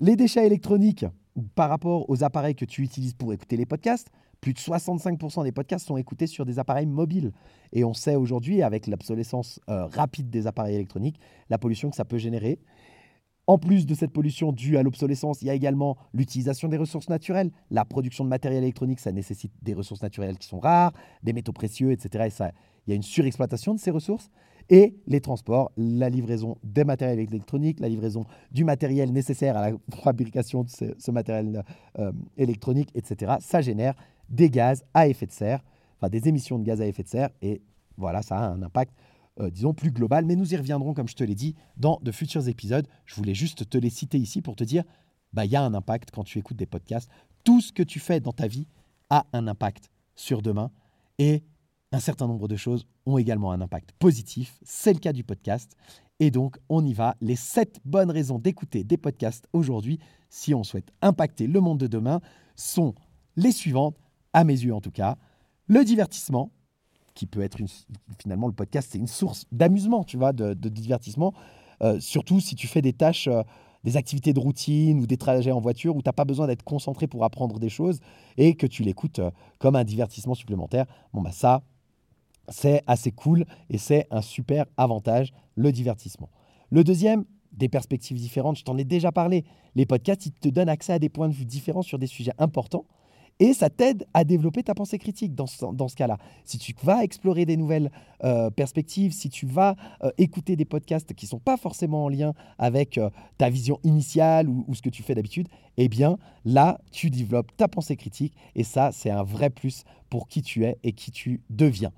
Les 0.00 0.16
déchets 0.16 0.44
électroniques 0.44 1.06
par 1.54 1.68
rapport 1.68 2.10
aux 2.10 2.24
appareils 2.24 2.56
que 2.56 2.64
tu 2.64 2.82
utilises 2.82 3.14
pour 3.14 3.32
écouter 3.32 3.56
les 3.56 3.66
podcasts, 3.66 4.10
plus 4.40 4.54
de 4.54 4.58
65% 4.58 5.44
des 5.44 5.52
podcasts 5.52 5.86
sont 5.86 5.98
écoutés 5.98 6.26
sur 6.26 6.44
des 6.44 6.58
appareils 6.58 6.86
mobiles. 6.86 7.30
Et 7.72 7.84
on 7.84 7.94
sait 7.94 8.16
aujourd'hui, 8.16 8.60
avec 8.64 8.88
l'obsolescence 8.88 9.60
rapide 9.68 10.30
des 10.30 10.48
appareils 10.48 10.74
électroniques, 10.74 11.20
la 11.48 11.58
pollution 11.58 11.90
que 11.90 11.96
ça 11.96 12.04
peut 12.04 12.18
générer. 12.18 12.58
En 13.50 13.58
plus 13.58 13.84
de 13.84 13.96
cette 13.96 14.12
pollution 14.12 14.52
due 14.52 14.76
à 14.76 14.84
l'obsolescence, 14.84 15.42
il 15.42 15.48
y 15.48 15.50
a 15.50 15.54
également 15.54 15.96
l'utilisation 16.14 16.68
des 16.68 16.76
ressources 16.76 17.08
naturelles. 17.08 17.50
La 17.72 17.84
production 17.84 18.22
de 18.22 18.28
matériel 18.28 18.62
électronique, 18.62 19.00
ça 19.00 19.10
nécessite 19.10 19.50
des 19.60 19.74
ressources 19.74 20.02
naturelles 20.02 20.38
qui 20.38 20.46
sont 20.46 20.60
rares, 20.60 20.92
des 21.24 21.32
métaux 21.32 21.52
précieux, 21.52 21.90
etc. 21.90 22.28
Il 22.86 22.90
y 22.90 22.92
a 22.92 22.94
une 22.94 23.02
surexploitation 23.02 23.74
de 23.74 23.80
ces 23.80 23.90
ressources. 23.90 24.30
Et 24.68 24.94
les 25.08 25.20
transports, 25.20 25.72
la 25.76 26.08
livraison 26.08 26.58
des 26.62 26.84
matériels 26.84 27.18
électroniques, 27.18 27.80
la 27.80 27.88
livraison 27.88 28.24
du 28.52 28.62
matériel 28.62 29.12
nécessaire 29.12 29.56
à 29.56 29.70
la 29.70 29.76
fabrication 30.04 30.62
de 30.62 30.68
ce, 30.96 31.10
matériel 31.10 31.64
euh, 31.98 32.12
électronique, 32.36 32.90
etc. 32.94 33.32
Ça 33.40 33.62
génère 33.62 33.94
des 34.28 34.48
gaz 34.48 34.84
à 34.94 35.08
effet 35.08 35.26
de 35.26 35.32
serre, 35.32 35.64
enfin 35.96 36.08
des 36.08 36.28
émissions 36.28 36.56
de 36.56 36.62
gaz 36.62 36.80
à 36.80 36.86
effet 36.86 37.02
de 37.02 37.08
serre. 37.08 37.30
Et 37.42 37.62
voilà, 37.96 38.22
ça 38.22 38.38
a 38.38 38.48
un 38.48 38.62
impact 38.62 38.94
euh, 39.40 39.50
disons, 39.50 39.74
plus 39.74 39.90
global. 39.90 40.24
Mais 40.26 40.36
nous 40.36 40.52
y 40.52 40.56
reviendrons, 40.56 40.94
comme 40.94 41.08
je 41.08 41.16
te 41.16 41.24
l'ai 41.24 41.34
dit, 41.34 41.54
dans 41.76 41.98
de 42.02 42.12
futurs 42.12 42.48
épisodes. 42.48 42.86
Je 43.06 43.14
voulais 43.14 43.34
juste 43.34 43.68
te 43.68 43.78
les 43.78 43.90
citer 43.90 44.18
ici 44.18 44.42
pour 44.42 44.56
te 44.56 44.64
dire, 44.64 44.84
bah, 45.32 45.44
il 45.44 45.50
y 45.50 45.56
a 45.56 45.62
un 45.62 45.74
impact 45.74 46.10
quand 46.12 46.24
tu 46.24 46.38
écoutes 46.38 46.56
des 46.56 46.66
podcasts. 46.66 47.10
Tout 47.44 47.60
ce 47.60 47.72
que 47.72 47.82
tu 47.82 47.98
fais 47.98 48.20
dans 48.20 48.32
ta 48.32 48.46
vie 48.46 48.66
a 49.08 49.26
un 49.32 49.48
impact 49.48 49.90
sur 50.14 50.42
demain. 50.42 50.70
Et 51.18 51.42
un 51.92 52.00
certain 52.00 52.26
nombre 52.26 52.48
de 52.48 52.56
choses 52.56 52.86
ont 53.06 53.18
également 53.18 53.52
un 53.52 53.60
impact 53.60 53.92
positif. 53.98 54.58
C'est 54.62 54.92
le 54.92 54.98
cas 54.98 55.12
du 55.12 55.24
podcast. 55.24 55.76
Et 56.20 56.30
donc, 56.30 56.58
on 56.68 56.84
y 56.84 56.92
va. 56.92 57.16
Les 57.20 57.36
sept 57.36 57.80
bonnes 57.84 58.10
raisons 58.10 58.38
d'écouter 58.38 58.84
des 58.84 58.96
podcasts 58.96 59.48
aujourd'hui, 59.52 59.98
si 60.28 60.54
on 60.54 60.62
souhaite 60.62 60.92
impacter 61.02 61.46
le 61.46 61.60
monde 61.60 61.78
de 61.78 61.86
demain, 61.86 62.20
sont 62.56 62.94
les 63.36 63.52
suivantes, 63.52 63.96
à 64.32 64.44
mes 64.44 64.52
yeux 64.52 64.74
en 64.74 64.80
tout 64.80 64.90
cas. 64.90 65.16
Le 65.66 65.84
divertissement, 65.84 66.52
qui 67.20 67.26
peut 67.26 67.42
être 67.42 67.60
une, 67.60 67.68
finalement 68.18 68.46
le 68.46 68.54
podcast, 68.54 68.88
c'est 68.90 68.98
une 68.98 69.06
source 69.06 69.44
d'amusement, 69.52 70.04
tu 70.04 70.16
vois, 70.16 70.32
de, 70.32 70.54
divertissement. 70.70 71.34
Euh, 71.82 72.00
surtout 72.00 72.40
si 72.40 72.54
tu 72.54 72.66
fais 72.66 72.80
des 72.80 72.94
tâches, 72.94 73.28
euh, 73.28 73.42
des 73.84 73.98
activités 73.98 74.32
de 74.32 74.40
routine 74.40 74.98
ou 74.98 75.06
des 75.06 75.18
trajets 75.18 75.52
en 75.52 75.60
voiture 75.60 75.94
où 75.94 76.00
tu 76.00 76.08
n'as 76.08 76.14
pas 76.14 76.24
besoin 76.24 76.46
d'être 76.46 76.62
concentré 76.62 77.06
pour 77.06 77.22
apprendre 77.22 77.58
des 77.58 77.68
choses 77.68 78.00
et 78.38 78.54
que 78.54 78.66
tu 78.66 78.82
l'écoutes 78.82 79.18
euh, 79.18 79.30
comme 79.58 79.76
un 79.76 79.84
divertissement 79.84 80.34
supplémentaire. 80.34 80.86
Bon, 81.12 81.20
bah 81.20 81.30
ça, 81.30 81.62
c'est 82.48 82.82
assez 82.86 83.12
cool 83.12 83.44
et 83.68 83.76
c'est 83.76 84.06
un 84.10 84.22
super 84.22 84.64
avantage, 84.78 85.34
le 85.56 85.72
divertissement. 85.72 86.30
Le 86.70 86.84
deuxième, 86.84 87.26
des 87.52 87.68
perspectives 87.68 88.16
différentes, 88.16 88.56
je 88.56 88.64
t'en 88.64 88.78
ai 88.78 88.84
déjà 88.84 89.12
parlé. 89.12 89.44
Les 89.74 89.84
podcasts, 89.84 90.24
ils 90.24 90.32
te 90.32 90.48
donnent 90.48 90.70
accès 90.70 90.94
à 90.94 90.98
des 90.98 91.10
points 91.10 91.28
de 91.28 91.34
vue 91.34 91.44
différents 91.44 91.82
sur 91.82 91.98
des 91.98 92.06
sujets 92.06 92.32
importants 92.38 92.86
et 93.40 93.54
ça 93.54 93.70
t'aide 93.70 94.06
à 94.12 94.22
développer 94.22 94.62
ta 94.62 94.74
pensée 94.74 94.98
critique 94.98 95.34
dans 95.34 95.46
ce, 95.46 95.96
cas-là. 95.96 96.18
Si 96.44 96.58
tu 96.58 96.74
vas 96.82 97.02
explorer 97.02 97.46
des 97.46 97.56
nouvelles 97.56 97.90
euh, 98.22 98.50
perspectives, 98.50 99.12
si 99.12 99.30
tu 99.30 99.46
vas 99.46 99.76
euh, 100.04 100.10
écouter 100.18 100.56
des 100.56 100.66
podcasts 100.66 101.14
qui 101.14 101.24
ne 101.24 101.30
sont 101.30 101.38
pas 101.38 101.56
forcément 101.56 102.04
en 102.04 102.08
lien 102.10 102.34
avec 102.58 102.98
euh, 102.98 103.08
ta 103.38 103.48
vision 103.48 103.80
initiale 103.82 104.48
ou, 104.48 104.74
ce 104.74 104.82
que 104.82 104.90
tu 104.90 105.02
fais 105.02 105.14
d'habitude, 105.14 105.48
eh 105.78 105.88
bien 105.88 106.18
là, 106.44 106.78
tu 106.92 107.08
développes 107.08 107.56
ta 107.56 107.66
pensée 107.66 107.96
critique 107.96 108.34
et 108.54 108.62
ça, 108.62 108.92
c'est 108.92 109.10
un 109.10 109.22
vrai 109.22 109.48
plus 109.48 109.84
pour 110.10 110.28
qui 110.28 110.42
tu 110.42 110.64
es 110.66 110.76
et 110.84 110.92
qui 110.92 111.10
tu 111.10 111.40
deviens. 111.48 111.92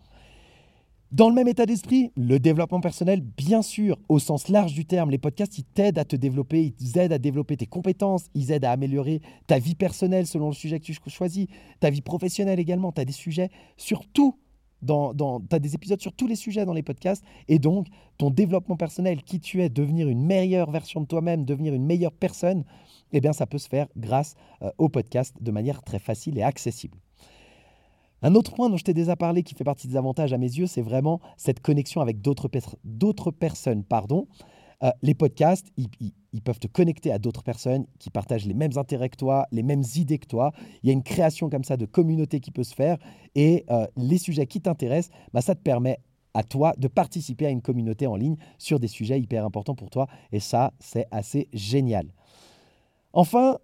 Dans 1.12 1.28
le 1.28 1.34
même 1.34 1.46
état 1.46 1.66
d'esprit, 1.66 2.10
le 2.16 2.38
développement 2.38 2.80
personnel, 2.80 3.20
bien 3.20 3.60
sûr, 3.60 3.98
au 4.08 4.18
sens 4.18 4.48
large 4.48 4.72
du 4.72 4.86
terme, 4.86 5.10
les 5.10 5.18
podcasts, 5.18 5.58
ils 5.58 5.64
t'aident 5.64 5.98
à 5.98 6.06
te 6.06 6.16
développer, 6.16 6.74
ils 6.80 6.96
aident 6.96 7.12
à 7.12 7.18
développer 7.18 7.58
tes 7.58 7.66
compétences, 7.66 8.30
ils 8.32 8.50
aident 8.50 8.64
à 8.64 8.72
améliorer 8.72 9.20
ta 9.46 9.58
vie 9.58 9.74
personnelle 9.74 10.26
selon 10.26 10.48
le 10.48 10.54
sujet 10.54 10.80
que 10.80 10.86
tu 10.86 10.94
choisis, 11.08 11.48
ta 11.80 11.90
vie 11.90 12.00
professionnelle 12.00 12.58
également. 12.58 12.92
Tu 12.92 13.02
as 13.02 13.04
des 13.04 13.12
sujets 13.12 13.50
sur 13.76 14.06
tout, 14.06 14.38
dans, 14.80 15.12
des 15.38 15.74
épisodes 15.74 16.00
sur 16.00 16.14
tous 16.14 16.26
les 16.26 16.34
sujets 16.34 16.64
dans 16.64 16.72
les 16.72 16.82
podcasts. 16.82 17.22
Et 17.46 17.58
donc, 17.58 17.88
ton 18.16 18.30
développement 18.30 18.78
personnel, 18.78 19.22
qui 19.22 19.38
tu 19.38 19.60
es, 19.60 19.68
devenir 19.68 20.08
une 20.08 20.24
meilleure 20.24 20.70
version 20.70 21.02
de 21.02 21.06
toi-même, 21.06 21.44
devenir 21.44 21.74
une 21.74 21.84
meilleure 21.84 22.12
personne, 22.12 22.64
eh 23.12 23.20
bien, 23.20 23.34
ça 23.34 23.44
peut 23.44 23.58
se 23.58 23.68
faire 23.68 23.86
grâce 23.98 24.34
euh, 24.62 24.70
au 24.78 24.88
podcast 24.88 25.36
de 25.42 25.50
manière 25.50 25.82
très 25.82 25.98
facile 25.98 26.38
et 26.38 26.42
accessible. 26.42 26.96
Un 28.22 28.34
autre 28.34 28.54
point 28.54 28.70
dont 28.70 28.76
je 28.76 28.84
t'ai 28.84 28.94
déjà 28.94 29.16
parlé 29.16 29.42
qui 29.42 29.54
fait 29.54 29.64
partie 29.64 29.88
des 29.88 29.96
avantages 29.96 30.32
à 30.32 30.38
mes 30.38 30.46
yeux, 30.46 30.66
c'est 30.66 30.82
vraiment 30.82 31.20
cette 31.36 31.60
connexion 31.60 32.00
avec 32.00 32.20
d'autres 32.20 32.48
personnes. 33.30 33.84
Pardon. 33.84 34.26
Euh, 34.82 34.90
les 35.02 35.14
podcasts, 35.14 35.72
ils, 35.76 36.42
peuvent 36.42 36.58
te 36.58 36.66
connecter 36.66 37.12
à 37.12 37.18
d'autres 37.18 37.44
personnes 37.44 37.86
qui 37.98 38.10
partagent 38.10 38.46
les 38.46 38.54
mêmes 38.54 38.76
intérêts 38.76 39.08
que 39.10 39.16
toi, 39.16 39.46
les 39.52 39.62
mêmes 39.62 39.84
idées 39.94 40.18
que 40.18 40.26
toi. 40.26 40.52
Il 40.82 40.88
y 40.88 40.90
a 40.90 40.92
une 40.92 41.04
création 41.04 41.48
comme 41.48 41.62
ça 41.62 41.76
de 41.76 41.86
communauté 41.86 42.40
qui 42.40 42.50
peut 42.50 42.64
se 42.64 42.74
faire. 42.74 42.98
Et 43.34 43.64
euh, 43.70 43.86
les 43.96 44.18
sujets 44.18 44.46
qui 44.46 44.60
t'intéressent, 44.60 45.14
bah, 45.32 45.40
ça 45.40 45.54
te 45.54 45.60
permet 45.60 45.98
à 46.34 46.42
toi 46.42 46.74
de 46.78 46.88
participer 46.88 47.46
à 47.46 47.50
une 47.50 47.62
communauté 47.62 48.06
en 48.06 48.16
ligne 48.16 48.36
sur 48.58 48.80
des 48.80 48.88
sujets 48.88 49.20
hyper 49.20 49.44
importants 49.44 49.74
pour 49.74 49.90
toi. 49.90 50.08
Et 50.32 50.40
ça, 50.40 50.72
c'est 50.80 51.06
assez 51.10 51.48
génial. 51.52 52.06
Enfin, 53.12 53.58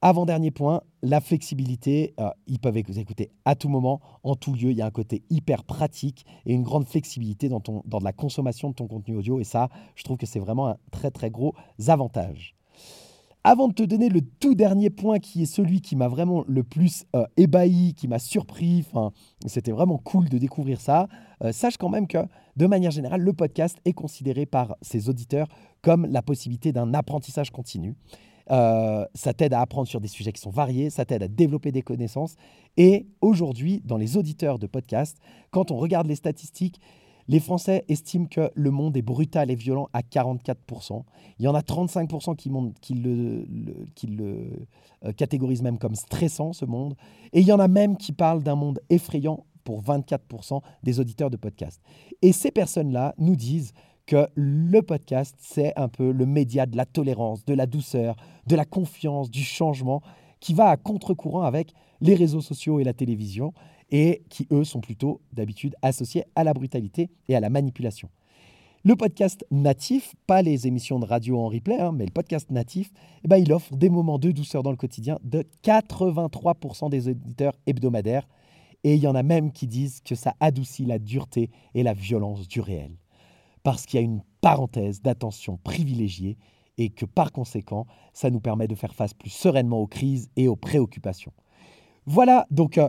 avant-dernier 0.00 0.50
point, 0.50 0.82
la 1.02 1.20
flexibilité. 1.20 2.14
Euh, 2.20 2.30
ils 2.46 2.58
peuvent 2.58 2.76
écouter 2.76 3.30
à 3.44 3.54
tout 3.54 3.68
moment, 3.68 4.00
en 4.22 4.34
tout 4.34 4.52
lieu. 4.52 4.70
Il 4.70 4.76
y 4.76 4.82
a 4.82 4.86
un 4.86 4.90
côté 4.90 5.22
hyper 5.30 5.64
pratique 5.64 6.24
et 6.46 6.52
une 6.52 6.62
grande 6.62 6.86
flexibilité 6.86 7.48
dans, 7.48 7.62
la 8.00 8.12
consommation 8.12 8.70
de 8.70 8.74
ton 8.74 8.86
contenu 8.86 9.16
audio. 9.16 9.40
Et 9.40 9.44
ça, 9.44 9.68
je 9.94 10.04
trouve 10.04 10.16
que 10.16 10.26
c'est 10.26 10.38
vraiment 10.38 10.68
un 10.68 10.76
très 10.90 11.10
très 11.10 11.30
gros 11.30 11.54
avantage. 11.86 12.54
Avant 13.44 13.68
de 13.68 13.72
te 13.72 13.84
donner 13.84 14.08
le 14.08 14.20
tout 14.20 14.54
dernier 14.54 14.90
point 14.90 15.20
qui 15.20 15.42
est 15.42 15.46
celui 15.46 15.80
qui 15.80 15.96
m'a 15.96 16.08
vraiment 16.08 16.44
le 16.48 16.64
plus 16.64 17.06
euh, 17.14 17.24
ébahi, 17.36 17.94
qui 17.94 18.08
m'a 18.08 18.18
surpris, 18.18 18.84
c'était 19.46 19.70
vraiment 19.70 19.96
cool 19.96 20.28
de 20.28 20.38
découvrir 20.38 20.80
ça, 20.80 21.08
euh, 21.44 21.52
sache 21.52 21.76
quand 21.76 21.88
même 21.88 22.08
que 22.08 22.18
de 22.56 22.66
manière 22.66 22.90
générale, 22.90 23.20
le 23.20 23.32
podcast 23.32 23.78
est 23.84 23.92
considéré 23.92 24.44
par 24.44 24.76
ses 24.82 25.08
auditeurs 25.08 25.46
comme 25.80 26.04
la 26.06 26.20
possibilité 26.20 26.72
d'un 26.72 26.92
apprentissage 26.92 27.50
continu. 27.50 27.94
Euh, 28.50 29.04
ça 29.14 29.34
t'aide 29.34 29.52
à 29.52 29.60
apprendre 29.60 29.88
sur 29.88 30.00
des 30.00 30.08
sujets 30.08 30.32
qui 30.32 30.40
sont 30.40 30.50
variés, 30.50 30.90
ça 30.90 31.04
t'aide 31.04 31.22
à 31.22 31.28
développer 31.28 31.72
des 31.72 31.82
connaissances. 31.82 32.36
Et 32.76 33.06
aujourd'hui, 33.20 33.82
dans 33.84 33.96
les 33.96 34.16
auditeurs 34.16 34.58
de 34.58 34.66
podcasts, 34.66 35.18
quand 35.50 35.70
on 35.70 35.76
regarde 35.76 36.06
les 36.06 36.14
statistiques, 36.14 36.80
les 37.28 37.40
Français 37.40 37.84
estiment 37.88 38.26
que 38.26 38.50
le 38.54 38.70
monde 38.70 38.96
est 38.96 39.02
brutal 39.02 39.50
et 39.50 39.54
violent 39.54 39.90
à 39.92 40.00
44%. 40.00 41.02
Il 41.38 41.44
y 41.44 41.48
en 41.48 41.54
a 41.54 41.60
35% 41.60 42.34
qui, 42.80 42.94
le 42.94 43.46
euh, 45.04 45.12
catégorisent 45.12 45.62
même 45.62 45.78
comme 45.78 45.94
stressant, 45.94 46.54
ce 46.54 46.64
monde. 46.64 46.94
Et 47.34 47.40
il 47.40 47.46
y 47.46 47.52
en 47.52 47.60
a 47.60 47.68
même 47.68 47.98
qui 47.98 48.12
parlent 48.12 48.42
d'un 48.42 48.54
monde 48.54 48.80
effrayant 48.88 49.44
pour 49.62 49.82
24% 49.82 50.62
des 50.82 51.00
auditeurs 51.00 51.28
de 51.28 51.36
podcasts. 51.36 51.82
Et 52.22 52.32
ces 52.32 52.50
personnes-là 52.50 53.14
nous 53.18 53.36
disent 53.36 53.74
que 54.08 54.26
le 54.34 54.80
podcast, 54.80 55.36
c'est 55.38 55.74
un 55.76 55.88
peu 55.88 56.12
le 56.12 56.24
média 56.24 56.64
de 56.64 56.78
la 56.78 56.86
tolérance, 56.86 57.44
de 57.44 57.52
la 57.52 57.66
douceur, 57.66 58.16
de 58.46 58.56
la 58.56 58.64
confiance, 58.64 59.30
du 59.30 59.42
changement, 59.42 60.00
qui 60.40 60.54
va 60.54 60.70
à 60.70 60.78
contre-courant 60.78 61.42
avec 61.42 61.74
les 62.00 62.14
réseaux 62.14 62.40
sociaux 62.40 62.80
et 62.80 62.84
la 62.84 62.94
télévision, 62.94 63.52
et 63.90 64.22
qui, 64.30 64.48
eux, 64.50 64.64
sont 64.64 64.80
plutôt 64.80 65.20
d'habitude 65.34 65.76
associés 65.82 66.24
à 66.36 66.42
la 66.42 66.54
brutalité 66.54 67.10
et 67.28 67.36
à 67.36 67.40
la 67.40 67.50
manipulation. 67.50 68.08
Le 68.82 68.96
podcast 68.96 69.44
natif, 69.50 70.14
pas 70.26 70.40
les 70.40 70.66
émissions 70.66 70.98
de 70.98 71.04
radio 71.04 71.38
en 71.38 71.48
replay, 71.48 71.78
hein, 71.78 71.92
mais 71.92 72.06
le 72.06 72.12
podcast 72.12 72.50
natif, 72.50 72.90
eh 73.24 73.28
ben, 73.28 73.36
il 73.36 73.52
offre 73.52 73.76
des 73.76 73.90
moments 73.90 74.18
de 74.18 74.30
douceur 74.30 74.62
dans 74.62 74.70
le 74.70 74.78
quotidien 74.78 75.18
de 75.22 75.44
83% 75.64 76.88
des 76.88 77.08
auditeurs 77.08 77.56
hebdomadaires. 77.66 78.26
Et 78.84 78.94
il 78.94 79.00
y 79.00 79.06
en 79.06 79.14
a 79.14 79.22
même 79.22 79.52
qui 79.52 79.66
disent 79.66 80.00
que 80.00 80.14
ça 80.14 80.34
adoucit 80.40 80.86
la 80.86 80.98
dureté 80.98 81.50
et 81.74 81.82
la 81.82 81.92
violence 81.92 82.48
du 82.48 82.62
réel 82.62 82.92
parce 83.68 83.84
qu'il 83.84 84.00
y 84.00 84.02
a 84.02 84.06
une 84.06 84.22
parenthèse 84.40 85.02
d'attention 85.02 85.58
privilégiée 85.62 86.38
et 86.78 86.88
que 86.88 87.04
par 87.04 87.32
conséquent, 87.32 87.86
ça 88.14 88.30
nous 88.30 88.40
permet 88.40 88.66
de 88.66 88.74
faire 88.74 88.94
face 88.94 89.12
plus 89.12 89.28
sereinement 89.28 89.78
aux 89.78 89.86
crises 89.86 90.30
et 90.36 90.48
aux 90.48 90.56
préoccupations. 90.56 91.34
Voilà 92.06 92.46
donc 92.50 92.78
euh, 92.78 92.88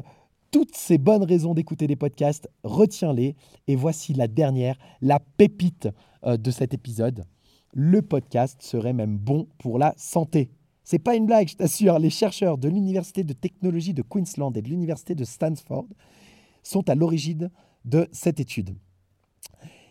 toutes 0.52 0.74
ces 0.74 0.98
bonnes 0.98 1.26
raisons 1.26 1.54
d'écouter 1.54 1.86
des 1.86 1.98
podcasts, 1.98 2.50
retiens-les. 2.64 3.36
Et 3.68 3.76
voici 3.76 4.14
la 4.14 4.30
dernière, 4.30 4.78
la 5.02 5.20
pépite 5.20 5.90
euh, 6.24 6.38
de 6.38 6.50
cet 6.50 6.74
épisode. 6.74 7.26
Le 7.74 8.02
podcast 8.02 8.62
serait 8.62 8.94
même 8.94 9.18
bon 9.18 9.50
pour 9.58 9.80
la 9.80 9.94
santé. 9.98 10.50
C'est 10.86 10.98
pas 10.98 11.18
une 11.18 11.26
blague, 11.26 11.50
je 11.50 11.58
t'assure. 11.58 12.00
Les 12.00 12.10
chercheurs 12.10 12.58
de 12.58 12.70
l'Université 12.70 13.26
de 13.26 13.34
technologie 13.34 13.94
de 13.94 14.02
Queensland 14.02 14.56
et 14.56 14.62
de 14.62 14.70
l'Université 14.70 15.14
de 15.14 15.26
Stanford 15.26 15.88
sont 16.64 16.90
à 16.90 16.96
l'origine 16.96 17.52
de 17.84 18.08
cette 18.14 18.40
étude. 18.40 18.78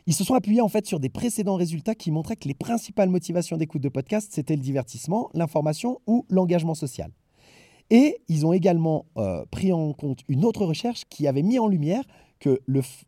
Ils 0.09 0.14
se 0.14 0.25
sont 0.25 0.33
appuyés 0.33 0.62
en 0.62 0.68
fait 0.68 0.87
sur 0.87 1.01
des 1.01 1.11
précédents 1.11 1.57
résultats 1.57 1.94
qui 1.94 2.11
montraient 2.11 2.37
que 2.37 2.49
les 2.49 2.55
principales 2.55 3.11
motivations 3.11 3.59
d'écoute 3.59 3.83
de 3.83 3.90
podcast, 3.90 4.31
c'était 4.33 4.57
le 4.57 4.62
divertissement, 4.62 5.29
l'information 5.35 6.01
ou 6.07 6.25
l'engagement 6.31 6.75
social. 6.75 7.11
Et 7.90 8.16
ils 8.27 8.47
ont 8.47 8.55
également 8.55 9.05
euh, 9.18 9.44
pris 9.51 9.71
en 9.71 9.92
compte 9.92 10.21
une 10.27 10.47
autre 10.47 10.64
recherche 10.64 11.05
qui 11.11 11.29
avait 11.29 11.42
mis 11.42 11.59
en 11.59 11.68
lumière 11.68 12.05
que 12.40 12.59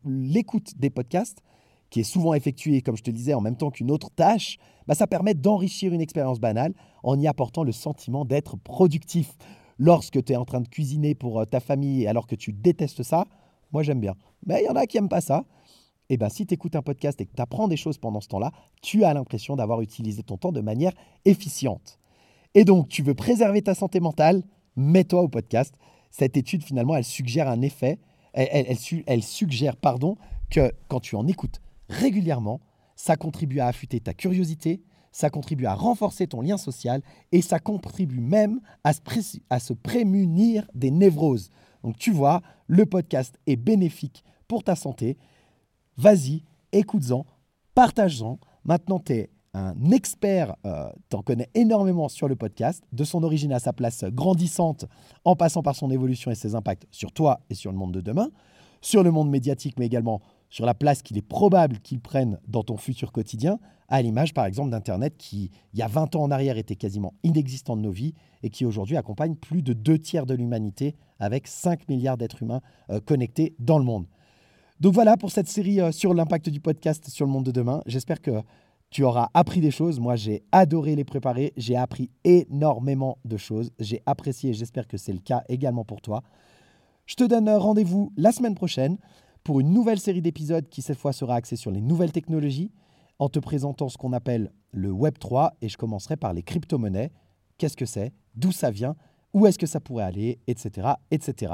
l'écoute 0.05 0.77
des 0.77 0.91
podcasts, 0.91 1.41
qui 1.89 2.01
est 2.01 2.03
souvent 2.03 2.35
effectuée, 2.35 2.83
comme 2.83 2.97
je 2.97 3.01
te 3.01 3.09
disais, 3.09 3.33
en 3.33 3.41
même 3.41 3.57
temps 3.57 3.71
qu'une 3.71 3.89
autre 3.89 4.11
tâche, 4.11 4.59
bah, 4.85 4.93
ça 4.93 5.07
permet 5.07 5.33
d'enrichir 5.33 5.93
une 5.93 6.01
expérience 6.01 6.39
banale 6.39 6.75
en 7.01 7.19
y 7.19 7.25
apportant 7.25 7.63
le 7.63 7.71
sentiment 7.71 8.25
d'être 8.25 8.57
productif. 8.57 9.33
Lorsque 9.79 10.23
tu 10.23 10.33
es 10.33 10.35
en 10.35 10.45
train 10.45 10.61
de 10.61 10.67
cuisiner 10.67 11.15
pour 11.15 11.39
euh, 11.39 11.45
ta 11.45 11.61
famille 11.61 12.05
alors 12.05 12.27
que 12.27 12.35
tu 12.35 12.53
détestes 12.53 13.01
ça, 13.01 13.25
moi 13.71 13.81
j'aime 13.81 14.01
bien. 14.01 14.13
Mais 14.45 14.61
il 14.61 14.67
y 14.67 14.69
en 14.69 14.75
a 14.75 14.85
qui 14.85 14.97
n'aiment 14.97 15.09
pas 15.09 15.21
ça. 15.21 15.45
Eh 16.13 16.17
bien 16.17 16.27
si 16.27 16.45
tu 16.45 16.53
écoutes 16.53 16.75
un 16.75 16.81
podcast 16.81 17.21
et 17.21 17.25
que 17.25 17.33
tu 17.33 17.41
apprends 17.41 17.69
des 17.69 17.77
choses 17.77 17.97
pendant 17.97 18.19
ce 18.19 18.27
temps-là, 18.27 18.51
tu 18.81 19.05
as 19.05 19.13
l'impression 19.13 19.55
d'avoir 19.55 19.79
utilisé 19.79 20.23
ton 20.23 20.35
temps 20.35 20.51
de 20.51 20.59
manière 20.59 20.91
efficiente. 21.23 21.99
Et 22.53 22.65
donc, 22.65 22.89
tu 22.89 23.01
veux 23.01 23.13
préserver 23.13 23.61
ta 23.61 23.73
santé 23.75 24.01
mentale, 24.01 24.43
mets-toi 24.75 25.21
au 25.21 25.29
podcast. 25.29 25.73
Cette 26.09 26.35
étude, 26.35 26.63
finalement, 26.63 26.97
elle 26.97 27.05
suggère 27.05 27.47
un 27.47 27.61
effet, 27.61 27.97
elle, 28.33 29.23
suggère 29.23 29.77
pardon, 29.77 30.17
que 30.49 30.73
quand 30.89 30.99
tu 30.99 31.15
en 31.15 31.25
écoutes 31.27 31.61
régulièrement, 31.87 32.59
ça 32.97 33.15
contribue 33.15 33.61
à 33.61 33.67
affûter 33.67 34.01
ta 34.01 34.13
curiosité, 34.13 34.83
ça 35.13 35.29
contribue 35.29 35.65
à 35.65 35.75
renforcer 35.75 36.27
ton 36.27 36.41
lien 36.41 36.57
social 36.57 37.01
et 37.31 37.41
ça 37.41 37.59
contribue 37.59 38.19
même 38.19 38.59
à 38.83 38.91
se 39.61 39.73
prémunir 39.73 40.67
des 40.75 40.91
névroses. 40.91 41.51
Donc 41.85 41.97
tu 41.97 42.11
vois, 42.11 42.41
le 42.67 42.85
podcast 42.85 43.39
est 43.47 43.55
bénéfique 43.55 44.25
pour 44.49 44.65
ta 44.65 44.75
santé. 44.75 45.17
Vas-y, 45.97 46.43
écoute-en, 46.71 47.25
partage-en. 47.75 48.39
Maintenant, 48.63 48.99
tu 48.99 49.13
es 49.13 49.29
un 49.53 49.91
expert, 49.91 50.55
euh, 50.65 50.89
t'en 51.09 51.21
connais 51.21 51.49
énormément 51.53 52.07
sur 52.07 52.27
le 52.27 52.35
podcast, 52.35 52.83
de 52.93 53.03
son 53.03 53.23
origine 53.23 53.51
à 53.51 53.59
sa 53.59 53.73
place 53.73 54.05
grandissante, 54.05 54.85
en 55.25 55.35
passant 55.35 55.61
par 55.61 55.75
son 55.75 55.91
évolution 55.91 56.31
et 56.31 56.35
ses 56.35 56.55
impacts 56.55 56.87
sur 56.91 57.11
toi 57.11 57.41
et 57.49 57.55
sur 57.55 57.71
le 57.71 57.77
monde 57.77 57.93
de 57.93 58.01
demain, 58.01 58.29
sur 58.81 59.03
le 59.03 59.11
monde 59.11 59.29
médiatique, 59.29 59.77
mais 59.77 59.85
également 59.85 60.21
sur 60.49 60.65
la 60.65 60.73
place 60.73 61.01
qu'il 61.01 61.17
est 61.17 61.21
probable 61.21 61.79
qu'il 61.79 61.99
prenne 61.99 62.39
dans 62.47 62.63
ton 62.63 62.77
futur 62.77 63.11
quotidien, 63.11 63.59
à 63.87 64.01
l'image 64.01 64.33
par 64.33 64.45
exemple 64.45 64.69
d'Internet 64.69 65.15
qui, 65.17 65.51
il 65.73 65.79
y 65.79 65.81
a 65.81 65.87
20 65.87 66.15
ans 66.15 66.23
en 66.23 66.31
arrière, 66.31 66.57
était 66.57 66.75
quasiment 66.75 67.13
inexistant 67.23 67.75
de 67.75 67.81
nos 67.81 67.91
vies 67.91 68.13
et 68.43 68.49
qui 68.49 68.65
aujourd'hui 68.65 68.95
accompagne 68.95 69.35
plus 69.35 69.61
de 69.61 69.73
deux 69.73 69.99
tiers 69.99 70.25
de 70.25 70.33
l'humanité 70.33 70.95
avec 71.19 71.47
5 71.47 71.89
milliards 71.89 72.17
d'êtres 72.17 72.41
humains 72.41 72.61
euh, 72.89 72.99
connectés 73.01 73.53
dans 73.59 73.77
le 73.77 73.85
monde. 73.85 74.05
Donc 74.81 74.95
voilà 74.95 75.15
pour 75.15 75.29
cette 75.29 75.47
série 75.47 75.79
euh, 75.79 75.91
sur 75.91 76.15
l'impact 76.15 76.49
du 76.49 76.59
podcast 76.59 77.07
sur 77.07 77.27
le 77.27 77.31
monde 77.31 77.45
de 77.45 77.51
demain. 77.51 77.83
J'espère 77.85 78.19
que 78.19 78.41
tu 78.89 79.03
auras 79.03 79.29
appris 79.35 79.61
des 79.61 79.69
choses. 79.69 79.99
Moi, 79.99 80.15
j'ai 80.15 80.41
adoré 80.51 80.95
les 80.95 81.03
préparer. 81.03 81.53
J'ai 81.55 81.75
appris 81.75 82.09
énormément 82.23 83.19
de 83.23 83.37
choses. 83.37 83.69
J'ai 83.77 84.01
apprécié 84.07 84.55
j'espère 84.55 84.87
que 84.87 84.97
c'est 84.97 85.13
le 85.13 85.19
cas 85.19 85.43
également 85.49 85.85
pour 85.85 86.01
toi. 86.01 86.23
Je 87.05 87.13
te 87.13 87.23
donne 87.23 87.47
rendez-vous 87.47 88.11
la 88.17 88.31
semaine 88.31 88.55
prochaine 88.55 88.97
pour 89.43 89.59
une 89.59 89.71
nouvelle 89.71 89.99
série 89.99 90.23
d'épisodes 90.23 90.67
qui 90.67 90.81
cette 90.81 90.97
fois 90.97 91.13
sera 91.13 91.35
axée 91.35 91.57
sur 91.57 91.69
les 91.69 91.81
nouvelles 91.81 92.11
technologies 92.11 92.71
en 93.19 93.29
te 93.29 93.37
présentant 93.37 93.87
ce 93.87 93.99
qu'on 93.99 94.13
appelle 94.13 94.51
le 94.71 94.89
Web 94.89 95.19
3 95.19 95.57
et 95.61 95.69
je 95.69 95.77
commencerai 95.77 96.17
par 96.17 96.33
les 96.33 96.41
crypto-monnaies. 96.41 97.11
Qu'est-ce 97.59 97.77
que 97.77 97.85
c'est? 97.85 98.13
D'où 98.33 98.51
ça 98.51 98.71
vient? 98.71 98.95
Où 99.35 99.45
est-ce 99.45 99.59
que 99.59 99.67
ça 99.67 99.79
pourrait 99.79 100.05
aller? 100.05 100.39
Etc. 100.47 100.87
etc. 101.11 101.53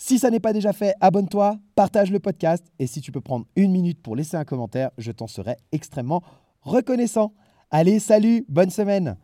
Si 0.00 0.20
ça 0.20 0.30
n'est 0.30 0.38
pas 0.38 0.52
déjà 0.52 0.72
fait, 0.72 0.94
abonne-toi, 1.00 1.58
partage 1.74 2.12
le 2.12 2.20
podcast 2.20 2.64
et 2.78 2.86
si 2.86 3.00
tu 3.00 3.10
peux 3.10 3.20
prendre 3.20 3.46
une 3.56 3.72
minute 3.72 4.00
pour 4.00 4.14
laisser 4.14 4.36
un 4.36 4.44
commentaire, 4.44 4.92
je 4.96 5.10
t'en 5.10 5.26
serai 5.26 5.56
extrêmement 5.72 6.22
reconnaissant. 6.62 7.34
Allez, 7.72 7.98
salut, 7.98 8.46
bonne 8.48 8.70
semaine 8.70 9.16